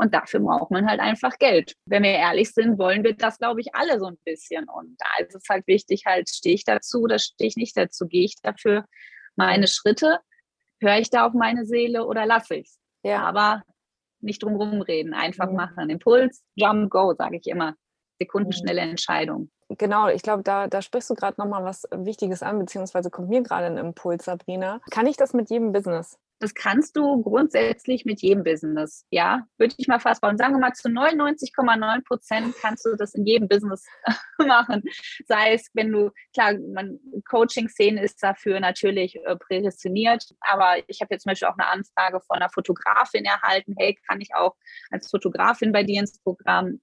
und 0.01 0.15
dafür 0.15 0.39
braucht 0.39 0.71
man 0.71 0.89
halt 0.89 0.99
einfach 0.99 1.37
Geld. 1.37 1.75
Wenn 1.85 2.01
wir 2.01 2.13
ehrlich 2.13 2.51
sind, 2.51 2.79
wollen 2.79 3.03
wir 3.03 3.15
das, 3.15 3.37
glaube 3.37 3.61
ich, 3.61 3.75
alle 3.75 3.99
so 3.99 4.07
ein 4.07 4.17
bisschen. 4.25 4.67
Und 4.67 4.97
da 4.97 5.23
ist 5.23 5.35
es 5.35 5.43
halt 5.47 5.67
wichtig, 5.67 6.05
halt, 6.07 6.27
stehe 6.27 6.55
ich 6.55 6.65
dazu 6.65 7.01
oder 7.01 7.19
stehe 7.19 7.47
ich 7.47 7.55
nicht 7.55 7.77
dazu? 7.77 8.07
Gehe 8.07 8.25
ich 8.25 8.35
dafür 8.41 8.85
meine 9.35 9.67
Schritte? 9.67 10.17
Höre 10.79 10.97
ich 10.97 11.11
da 11.11 11.27
auf 11.27 11.33
meine 11.33 11.65
Seele 11.65 12.07
oder 12.07 12.25
lasse 12.25 12.55
ich 12.55 12.67
es? 12.67 12.79
Ja. 13.03 13.21
Aber 13.21 13.61
nicht 14.21 14.41
drum 14.41 14.59
reden, 14.81 15.13
einfach 15.13 15.49
mhm. 15.49 15.55
machen. 15.55 15.89
Impuls, 15.91 16.43
Jump, 16.55 16.89
Go, 16.89 17.13
sage 17.13 17.37
ich 17.37 17.45
immer. 17.45 17.75
Sekundenschnelle 18.19 18.83
mhm. 18.83 18.89
Entscheidung. 18.91 19.51
Genau, 19.69 20.07
ich 20.07 20.23
glaube, 20.23 20.41
da, 20.41 20.67
da 20.67 20.81
sprichst 20.81 21.11
du 21.11 21.13
gerade 21.13 21.39
nochmal 21.39 21.63
was 21.63 21.83
Wichtiges 21.91 22.41
an, 22.41 22.57
beziehungsweise 22.57 23.11
kommt 23.11 23.29
mir 23.29 23.43
gerade 23.43 23.67
ein 23.67 23.77
Impuls, 23.77 24.25
Sabrina. 24.25 24.81
Kann 24.89 25.05
ich 25.05 25.15
das 25.15 25.33
mit 25.33 25.51
jedem 25.51 25.71
Business? 25.71 26.17
Das 26.41 26.55
kannst 26.55 26.97
du 26.97 27.21
grundsätzlich 27.21 28.03
mit 28.03 28.19
jedem 28.23 28.43
Business. 28.43 29.05
Ja, 29.11 29.45
würde 29.59 29.75
ich 29.77 29.87
mal 29.87 29.99
fast 29.99 30.21
bauen. 30.21 30.39
Sagen 30.39 30.55
wir 30.55 30.59
mal, 30.59 30.73
zu 30.73 30.89
99,9 30.89 32.03
Prozent 32.03 32.55
kannst 32.59 32.83
du 32.83 32.95
das 32.95 33.13
in 33.13 33.27
jedem 33.27 33.47
Business 33.47 33.85
machen. 34.39 34.81
Sei 35.27 35.53
es, 35.53 35.69
wenn 35.73 35.91
du, 35.91 36.09
klar, 36.33 36.55
Coaching-Szene 37.29 38.01
ist 38.03 38.23
dafür 38.23 38.59
natürlich 38.59 39.17
äh, 39.23 39.35
prädestiniert, 39.35 40.25
aber 40.39 40.77
ich 40.87 41.01
habe 41.01 41.13
jetzt 41.13 41.23
zum 41.23 41.29
Beispiel 41.29 41.47
auch 41.47 41.57
eine 41.59 41.67
Anfrage 41.67 42.19
von 42.21 42.37
einer 42.37 42.49
Fotografin 42.49 43.23
erhalten. 43.23 43.75
Hey, 43.77 43.95
kann 44.07 44.19
ich 44.19 44.33
auch 44.33 44.55
als 44.89 45.11
Fotografin 45.11 45.71
bei 45.71 45.83
dir 45.83 45.99
ins 45.99 46.17
Programm? 46.23 46.81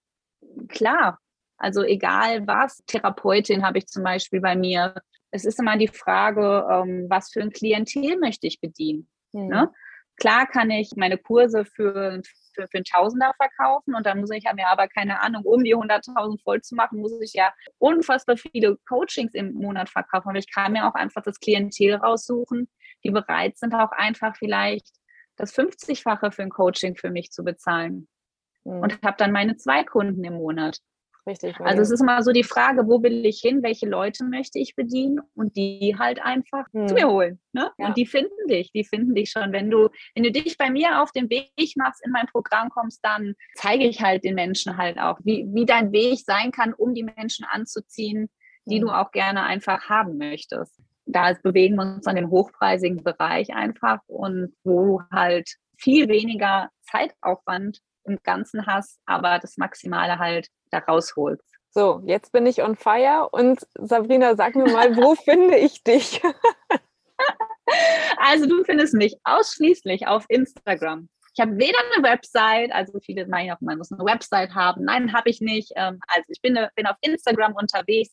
Klar, 0.68 1.18
also 1.56 1.82
egal 1.82 2.46
was, 2.46 2.80
Therapeutin 2.86 3.66
habe 3.66 3.78
ich 3.78 3.88
zum 3.88 4.04
Beispiel 4.04 4.40
bei 4.40 4.54
mir. 4.54 4.94
Es 5.32 5.44
ist 5.44 5.58
immer 5.58 5.76
die 5.76 5.88
Frage, 5.88 6.64
ähm, 6.70 7.06
was 7.10 7.32
für 7.32 7.42
ein 7.42 7.50
Klientel 7.50 8.18
möchte 8.20 8.46
ich 8.46 8.60
bedienen. 8.60 9.08
Mhm. 9.32 9.48
Ne? 9.48 9.72
Klar 10.16 10.46
kann 10.46 10.70
ich 10.70 10.90
meine 10.96 11.16
Kurse 11.16 11.64
für, 11.64 12.20
für, 12.54 12.66
für 12.66 12.78
einen 12.78 12.84
Tausender 12.84 13.32
verkaufen 13.36 13.94
und 13.94 14.04
dann 14.04 14.18
muss 14.18 14.30
ich 14.30 14.44
mir 14.52 14.66
aber 14.66 14.88
keine 14.88 15.20
Ahnung, 15.20 15.44
um 15.44 15.62
die 15.62 15.76
100.000 15.76 16.42
voll 16.42 16.60
zu 16.60 16.74
machen, 16.74 17.00
muss 17.00 17.12
ich 17.20 17.34
ja 17.34 17.52
unfassbar 17.78 18.36
viele 18.36 18.76
Coachings 18.88 19.32
im 19.34 19.52
Monat 19.52 19.88
verkaufen. 19.88 20.30
Aber 20.30 20.38
ich 20.38 20.52
kann 20.52 20.72
mir 20.72 20.88
auch 20.88 20.94
einfach 20.94 21.22
das 21.22 21.38
Klientel 21.38 21.94
raussuchen, 21.94 22.68
die 23.04 23.10
bereit 23.10 23.58
sind, 23.58 23.74
auch 23.74 23.92
einfach 23.92 24.34
vielleicht 24.36 24.88
das 25.36 25.56
50-fache 25.56 26.32
für 26.32 26.42
ein 26.42 26.50
Coaching 26.50 26.96
für 26.96 27.10
mich 27.10 27.30
zu 27.30 27.44
bezahlen. 27.44 28.08
Mhm. 28.64 28.80
Und 28.80 29.02
habe 29.02 29.16
dann 29.18 29.30
meine 29.30 29.56
zwei 29.56 29.84
Kunden 29.84 30.24
im 30.24 30.34
Monat. 30.34 30.78
Richtig. 31.28 31.60
Also 31.60 31.82
es 31.82 31.90
ist 31.90 32.00
immer 32.00 32.22
so 32.22 32.32
die 32.32 32.42
Frage, 32.42 32.86
wo 32.86 33.02
will 33.02 33.26
ich 33.26 33.40
hin, 33.40 33.62
welche 33.62 33.86
Leute 33.86 34.24
möchte 34.24 34.58
ich 34.58 34.74
bedienen 34.74 35.20
und 35.34 35.56
die 35.56 35.94
halt 35.98 36.22
einfach 36.22 36.64
hm. 36.72 36.88
zu 36.88 36.94
mir 36.94 37.06
holen. 37.06 37.38
Ne? 37.52 37.70
Ja. 37.76 37.88
Und 37.88 37.98
die 37.98 38.06
finden 38.06 38.48
dich, 38.48 38.72
die 38.72 38.82
finden 38.82 39.14
dich 39.14 39.30
schon. 39.30 39.52
Wenn 39.52 39.70
du, 39.70 39.90
wenn 40.14 40.24
du 40.24 40.32
dich 40.32 40.56
bei 40.56 40.70
mir 40.70 41.02
auf 41.02 41.12
den 41.12 41.28
Weg 41.28 41.52
machst, 41.76 42.02
in 42.02 42.12
mein 42.12 42.26
Programm 42.28 42.70
kommst, 42.70 43.04
dann 43.04 43.34
zeige 43.56 43.84
ich 43.84 44.00
halt 44.00 44.24
den 44.24 44.36
Menschen 44.36 44.78
halt 44.78 44.98
auch, 44.98 45.18
wie, 45.22 45.46
wie 45.52 45.66
dein 45.66 45.92
Weg 45.92 46.20
sein 46.20 46.50
kann, 46.50 46.72
um 46.72 46.94
die 46.94 47.04
Menschen 47.04 47.44
anzuziehen, 47.44 48.30
die 48.64 48.76
hm. 48.76 48.86
du 48.86 48.88
auch 48.88 49.10
gerne 49.10 49.42
einfach 49.42 49.90
haben 49.90 50.16
möchtest. 50.16 50.80
Da 51.04 51.34
bewegen 51.42 51.76
wir 51.76 51.82
uns 51.82 52.06
an 52.06 52.16
dem 52.16 52.30
hochpreisigen 52.30 53.04
Bereich 53.04 53.52
einfach 53.54 54.00
und 54.06 54.54
wo 54.64 55.02
halt 55.12 55.56
viel 55.76 56.08
weniger 56.08 56.70
Zeitaufwand 56.90 57.80
im 58.08 58.18
Ganzen 58.22 58.66
hast, 58.66 59.00
aber 59.06 59.38
das 59.38 59.56
Maximale 59.56 60.18
halt 60.18 60.48
da 60.70 60.78
rausholst. 60.78 61.44
So, 61.70 62.02
jetzt 62.06 62.32
bin 62.32 62.46
ich 62.46 62.62
on 62.62 62.76
fire 62.76 63.28
und 63.30 63.66
Sabrina, 63.74 64.34
sag 64.36 64.56
mir 64.56 64.70
mal, 64.70 64.96
wo 64.96 65.14
finde 65.14 65.56
ich 65.56 65.82
dich? 65.84 66.22
also 68.18 68.46
du 68.46 68.64
findest 68.64 68.94
mich 68.94 69.16
ausschließlich 69.24 70.06
auf 70.06 70.24
Instagram. 70.28 71.08
Ich 71.34 71.40
habe 71.40 71.56
weder 71.56 71.78
eine 71.94 72.02
Website, 72.02 72.72
also 72.72 72.98
viele 73.00 73.26
meinen 73.28 73.52
auch, 73.52 73.60
man 73.60 73.78
muss 73.78 73.92
eine 73.92 74.04
Website 74.04 74.54
haben. 74.54 74.84
Nein, 74.84 75.12
habe 75.12 75.30
ich 75.30 75.40
nicht. 75.40 75.70
Ähm, 75.76 76.00
also 76.08 76.24
ich 76.28 76.40
bin, 76.40 76.58
bin 76.74 76.86
auf 76.86 76.96
Instagram 77.00 77.54
unterwegs 77.54 78.12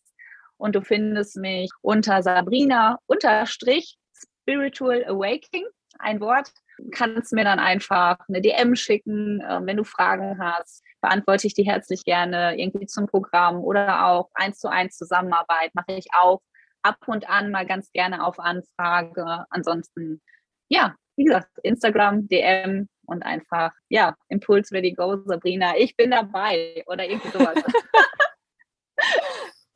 und 0.57 0.75
du 0.75 0.81
findest 0.81 1.37
mich 1.37 1.71
unter 1.81 2.21
Sabrina 2.21 2.99
unterstrich 3.07 3.97
Spiritual 4.13 5.03
Awakening, 5.05 5.65
ein 5.97 6.19
Wort 6.19 6.51
kannst 6.91 7.33
mir 7.33 7.43
dann 7.43 7.59
einfach 7.59 8.17
eine 8.27 8.41
DM 8.41 8.75
schicken, 8.75 9.41
äh, 9.41 9.59
wenn 9.63 9.77
du 9.77 9.83
Fragen 9.83 10.39
hast. 10.39 10.83
Beantworte 11.01 11.47
ich 11.47 11.53
die 11.53 11.63
herzlich 11.63 12.03
gerne 12.03 12.59
irgendwie 12.59 12.87
zum 12.87 13.07
Programm 13.07 13.59
oder 13.63 14.07
auch 14.07 14.29
eins 14.33 14.59
zu 14.59 14.69
eins 14.69 14.97
Zusammenarbeit 14.97 15.73
mache 15.73 15.93
ich 15.93 16.07
auch 16.13 16.41
ab 16.81 16.97
und 17.07 17.29
an 17.29 17.51
mal 17.51 17.65
ganz 17.65 17.91
gerne 17.91 18.25
auf 18.25 18.39
Anfrage. 18.39 19.45
Ansonsten, 19.49 20.21
ja, 20.69 20.95
wie 21.15 21.25
gesagt, 21.25 21.49
Instagram, 21.63 22.27
DM 22.27 22.87
und 23.05 23.23
einfach, 23.23 23.71
ja, 23.89 24.15
Impuls 24.29 24.71
Ready 24.71 24.93
Go, 24.93 25.17
Sabrina, 25.25 25.77
ich 25.77 25.95
bin 25.95 26.11
dabei 26.11 26.83
oder 26.87 27.05
irgendwie 27.07 27.29
sowas. 27.29 27.55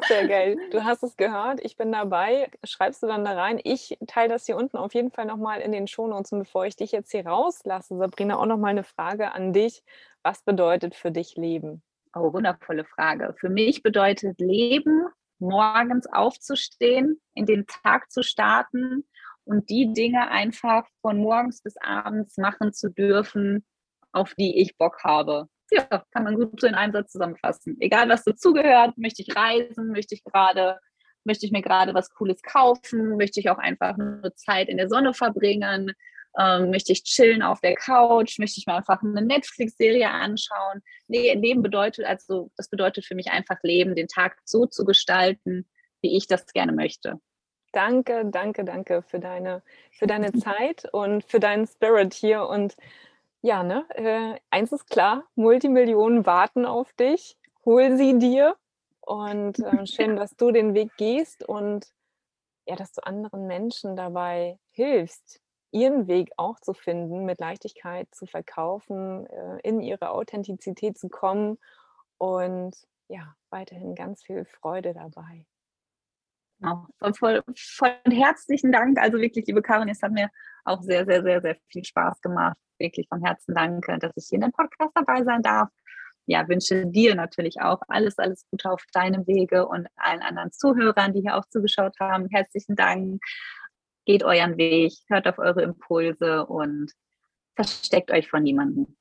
Sehr 0.08 0.28
geil. 0.28 0.58
Du 0.72 0.84
hast 0.84 1.04
es 1.04 1.18
gehört, 1.18 1.60
ich 1.64 1.76
bin 1.76 1.92
dabei. 1.92 2.50
Schreibst 2.64 3.04
du 3.04 3.08
dann 3.08 3.26
da 3.26 3.34
rein. 3.34 3.60
Ich 3.64 3.98
teile 4.08 4.30
das 4.30 4.46
hier 4.46 4.56
unten 4.56 4.78
auf 4.78 4.94
jeden 4.94 5.12
Fall 5.12 5.26
nochmal 5.26 5.60
in 5.60 5.72
den 5.72 5.88
Shownotes. 5.88 6.32
Und 6.32 6.40
bevor 6.40 6.66
ich 6.66 6.76
dich 6.76 6.92
jetzt 6.92 7.12
hier 7.12 7.26
rauslasse, 7.26 7.98
Sabrina, 7.98 8.38
auch 8.38 8.46
nochmal 8.46 8.72
eine 8.72 8.84
Frage 8.84 9.34
an 9.34 9.52
dich. 9.52 9.84
Was 10.24 10.42
bedeutet 10.44 10.96
für 10.96 11.12
dich 11.12 11.36
Leben? 11.36 11.82
Oh, 12.16 12.34
wundervolle 12.34 12.86
Frage. 12.86 13.36
Für 13.40 13.50
mich 13.50 13.84
bedeutet 13.84 14.40
Leben, 14.40 15.06
morgens 15.38 16.08
aufzustehen, 16.08 17.22
in 17.34 17.46
den 17.46 17.68
Tag 17.68 18.10
zu 18.12 18.24
starten 18.24 19.06
und 19.44 19.70
die 19.70 19.94
Dinge 19.94 20.30
einfach 20.30 20.88
von 21.02 21.20
morgens 21.20 21.62
bis 21.62 21.76
abends 21.78 22.38
machen 22.38 22.74
zu 22.74 22.90
dürfen, 22.90 23.66
auf 24.12 24.34
die 24.36 24.60
ich 24.62 24.78
Bock 24.78 25.04
habe 25.04 25.48
ja, 25.72 26.04
kann 26.12 26.24
man 26.24 26.36
gut 26.36 26.60
so 26.62 26.68
in 26.68 26.76
einem 26.76 26.94
Satz 26.94 27.12
zusammenfassen. 27.12 27.78
Egal, 27.80 28.10
was 28.10 28.24
dazugehört, 28.24 28.98
möchte 28.98 29.22
ich 29.22 29.36
reisen, 29.36 29.92
möchte 29.92 30.16
ich 30.16 30.24
gerade, 30.24 30.80
möchte 31.24 31.46
ich 31.46 31.52
mir 31.52 31.62
gerade 31.62 31.94
was 31.94 32.14
Cooles 32.14 32.42
kaufen, 32.42 33.18
möchte 33.18 33.40
ich 33.40 33.50
auch 33.50 33.58
einfach 33.60 33.98
nur 33.98 34.36
Zeit 34.36 34.70
in 34.70 34.78
der 34.78 34.90
Sonne 34.90 35.14
verbringen, 35.14 35.94
Ähm, 36.38 36.70
möchte 36.70 36.94
ich 36.94 37.04
chillen 37.04 37.42
auf 37.42 37.60
der 37.60 37.74
Couch? 37.74 38.38
Möchte 38.38 38.60
ich 38.60 38.68
mir 38.68 38.76
einfach 38.76 39.02
eine 39.02 39.24
Netflix-Serie 39.24 40.10
anschauen? 40.12 40.84
Nee, 41.08 41.34
Leben 41.34 41.64
bedeutet, 41.64 42.06
also 42.06 42.52
das 42.56 42.70
bedeutet 42.70 43.04
für 43.06 43.16
mich 43.16 43.32
einfach 43.32 43.58
Leben, 43.64 43.96
den 43.96 44.08
Tag 44.08 44.38
so 44.46 44.68
zu 44.68 44.86
gestalten, 44.86 45.68
wie 46.02 46.16
ich 46.16 46.28
das 46.28 46.46
gerne 46.54 46.72
möchte. 46.72 47.20
Danke, 47.72 48.26
danke, 48.26 48.64
danke 48.64 49.02
für 49.02 49.20
deine, 49.20 49.64
für 49.92 50.06
deine 50.06 50.32
Zeit 50.34 50.88
und 50.92 51.24
für 51.24 51.40
deinen 51.40 51.66
Spirit 51.66 52.14
hier. 52.14 52.46
Und 52.48 52.76
ja, 53.42 53.64
ne, 53.64 53.86
äh, 53.96 54.40
eins 54.50 54.72
ist 54.72 54.90
klar, 54.90 55.26
Multimillionen 55.36 56.26
warten 56.26 56.66
auf 56.66 56.92
dich. 56.94 57.38
Hol 57.66 57.98
sie 57.98 58.18
dir. 58.20 58.56
Und 59.02 59.60
äh, 59.60 59.86
schön, 59.86 60.16
dass 60.16 60.36
du 60.36 60.52
den 60.52 60.74
Weg 60.74 60.96
gehst 60.98 61.44
und 61.48 61.88
ja, 62.66 62.76
dass 62.76 62.92
du 62.92 63.04
anderen 63.06 63.48
Menschen 63.48 63.96
dabei 63.96 64.60
hilfst, 64.72 65.42
ihren 65.72 66.08
Weg 66.08 66.32
auch 66.38 66.60
zu 66.60 66.74
finden, 66.74 67.26
mit 67.26 67.40
Leichtigkeit 67.40 68.08
zu 68.14 68.28
verkaufen, 68.28 69.26
äh, 69.28 69.60
in 69.64 69.82
ihre 69.82 70.12
Authentizität 70.12 70.98
zu 70.98 71.10
kommen 71.10 71.58
und 72.18 72.76
ja, 73.08 73.36
weiterhin 73.50 73.96
ganz 73.96 74.22
viel 74.24 74.46
Freude 74.46 74.94
dabei. 74.94 75.46
Genau. 76.60 76.86
Voll, 77.18 77.42
voll 77.56 77.96
herzlichen 78.06 78.72
Dank. 78.72 79.00
Also 79.00 79.18
wirklich, 79.18 79.48
liebe 79.48 79.62
Karin, 79.62 79.90
es 79.90 80.02
hat 80.02 80.12
mir 80.12 80.30
auch 80.66 80.82
sehr, 80.84 81.06
sehr, 81.06 81.24
sehr, 81.24 81.42
sehr 81.42 81.56
viel 81.68 81.84
Spaß 81.84 82.22
gemacht. 82.22 82.58
Wirklich 82.80 83.08
von 83.10 83.24
Herzen 83.24 83.54
danke, 83.54 84.00
dass 84.00 84.14
ich 84.16 84.28
hier 84.30 84.38
in 84.38 84.42
dem 84.42 84.52
Podcast 84.52 84.92
dabei 84.96 85.24
sein 85.24 85.42
darf. 85.42 85.70
Ja, 86.26 86.48
wünsche 86.48 86.86
dir 86.86 87.16
natürlich 87.16 87.60
auch 87.60 87.82
alles, 87.88 88.18
alles 88.18 88.46
Gute 88.50 88.72
auf 88.72 88.84
deinem 88.94 89.28
Wege 89.28 89.68
und 89.68 89.88
allen 89.96 90.22
anderen 90.22 90.52
Zuhörern, 90.52 91.14
die 91.14 91.22
hier 91.22 91.36
auch 91.36 91.46
zugeschaut 91.50 92.00
haben. 92.00 92.28
Herzlichen 92.30 92.76
Dank. 92.76 93.22
Geht 94.06 94.24
euren 94.24 94.58
Weg, 94.58 94.94
hört 95.10 95.28
auf 95.28 95.40
eure 95.40 95.62
Impulse 95.62 96.46
und 96.46 96.92
versteckt 97.56 98.12
euch 98.12 98.30
vor 98.30 98.40
niemandem. 98.40 98.96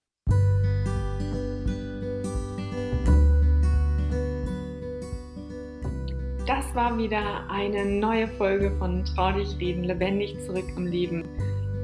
Das 6.47 6.75
war 6.75 6.97
wieder 6.97 7.49
eine 7.51 7.85
neue 7.85 8.27
Folge 8.27 8.73
von 8.79 9.05
Trau 9.05 9.33
dich 9.33 9.59
reden, 9.59 9.85
lebendig 9.85 10.35
zurück 10.47 10.64
im 10.77 10.87
Leben. 10.87 11.29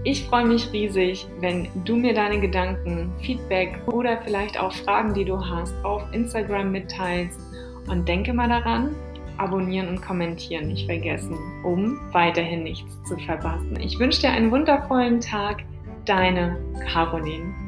Ich 0.06 0.24
freue 0.24 0.44
mich 0.44 0.70
riesig, 0.70 1.26
wenn 1.40 1.66
du 1.86 1.96
mir 1.96 2.12
deine 2.12 2.38
Gedanken, 2.38 3.10
Feedback 3.22 3.80
oder 3.86 4.18
vielleicht 4.18 4.60
auch 4.60 4.70
Fragen, 4.70 5.14
die 5.14 5.24
du 5.24 5.42
hast, 5.42 5.74
auf 5.82 6.04
Instagram 6.12 6.72
mitteilst. 6.72 7.40
Und 7.88 8.06
denke 8.06 8.34
mal 8.34 8.48
daran, 8.48 8.94
abonnieren 9.38 9.88
und 9.88 10.02
kommentieren 10.02 10.68
nicht 10.68 10.84
vergessen, 10.84 11.38
um 11.64 11.98
weiterhin 12.12 12.64
nichts 12.64 13.02
zu 13.04 13.16
verpassen. 13.16 13.80
Ich 13.80 13.98
wünsche 13.98 14.20
dir 14.20 14.30
einen 14.30 14.50
wundervollen 14.50 15.20
Tag. 15.20 15.64
Deine 16.04 16.58
Caroline. 16.92 17.63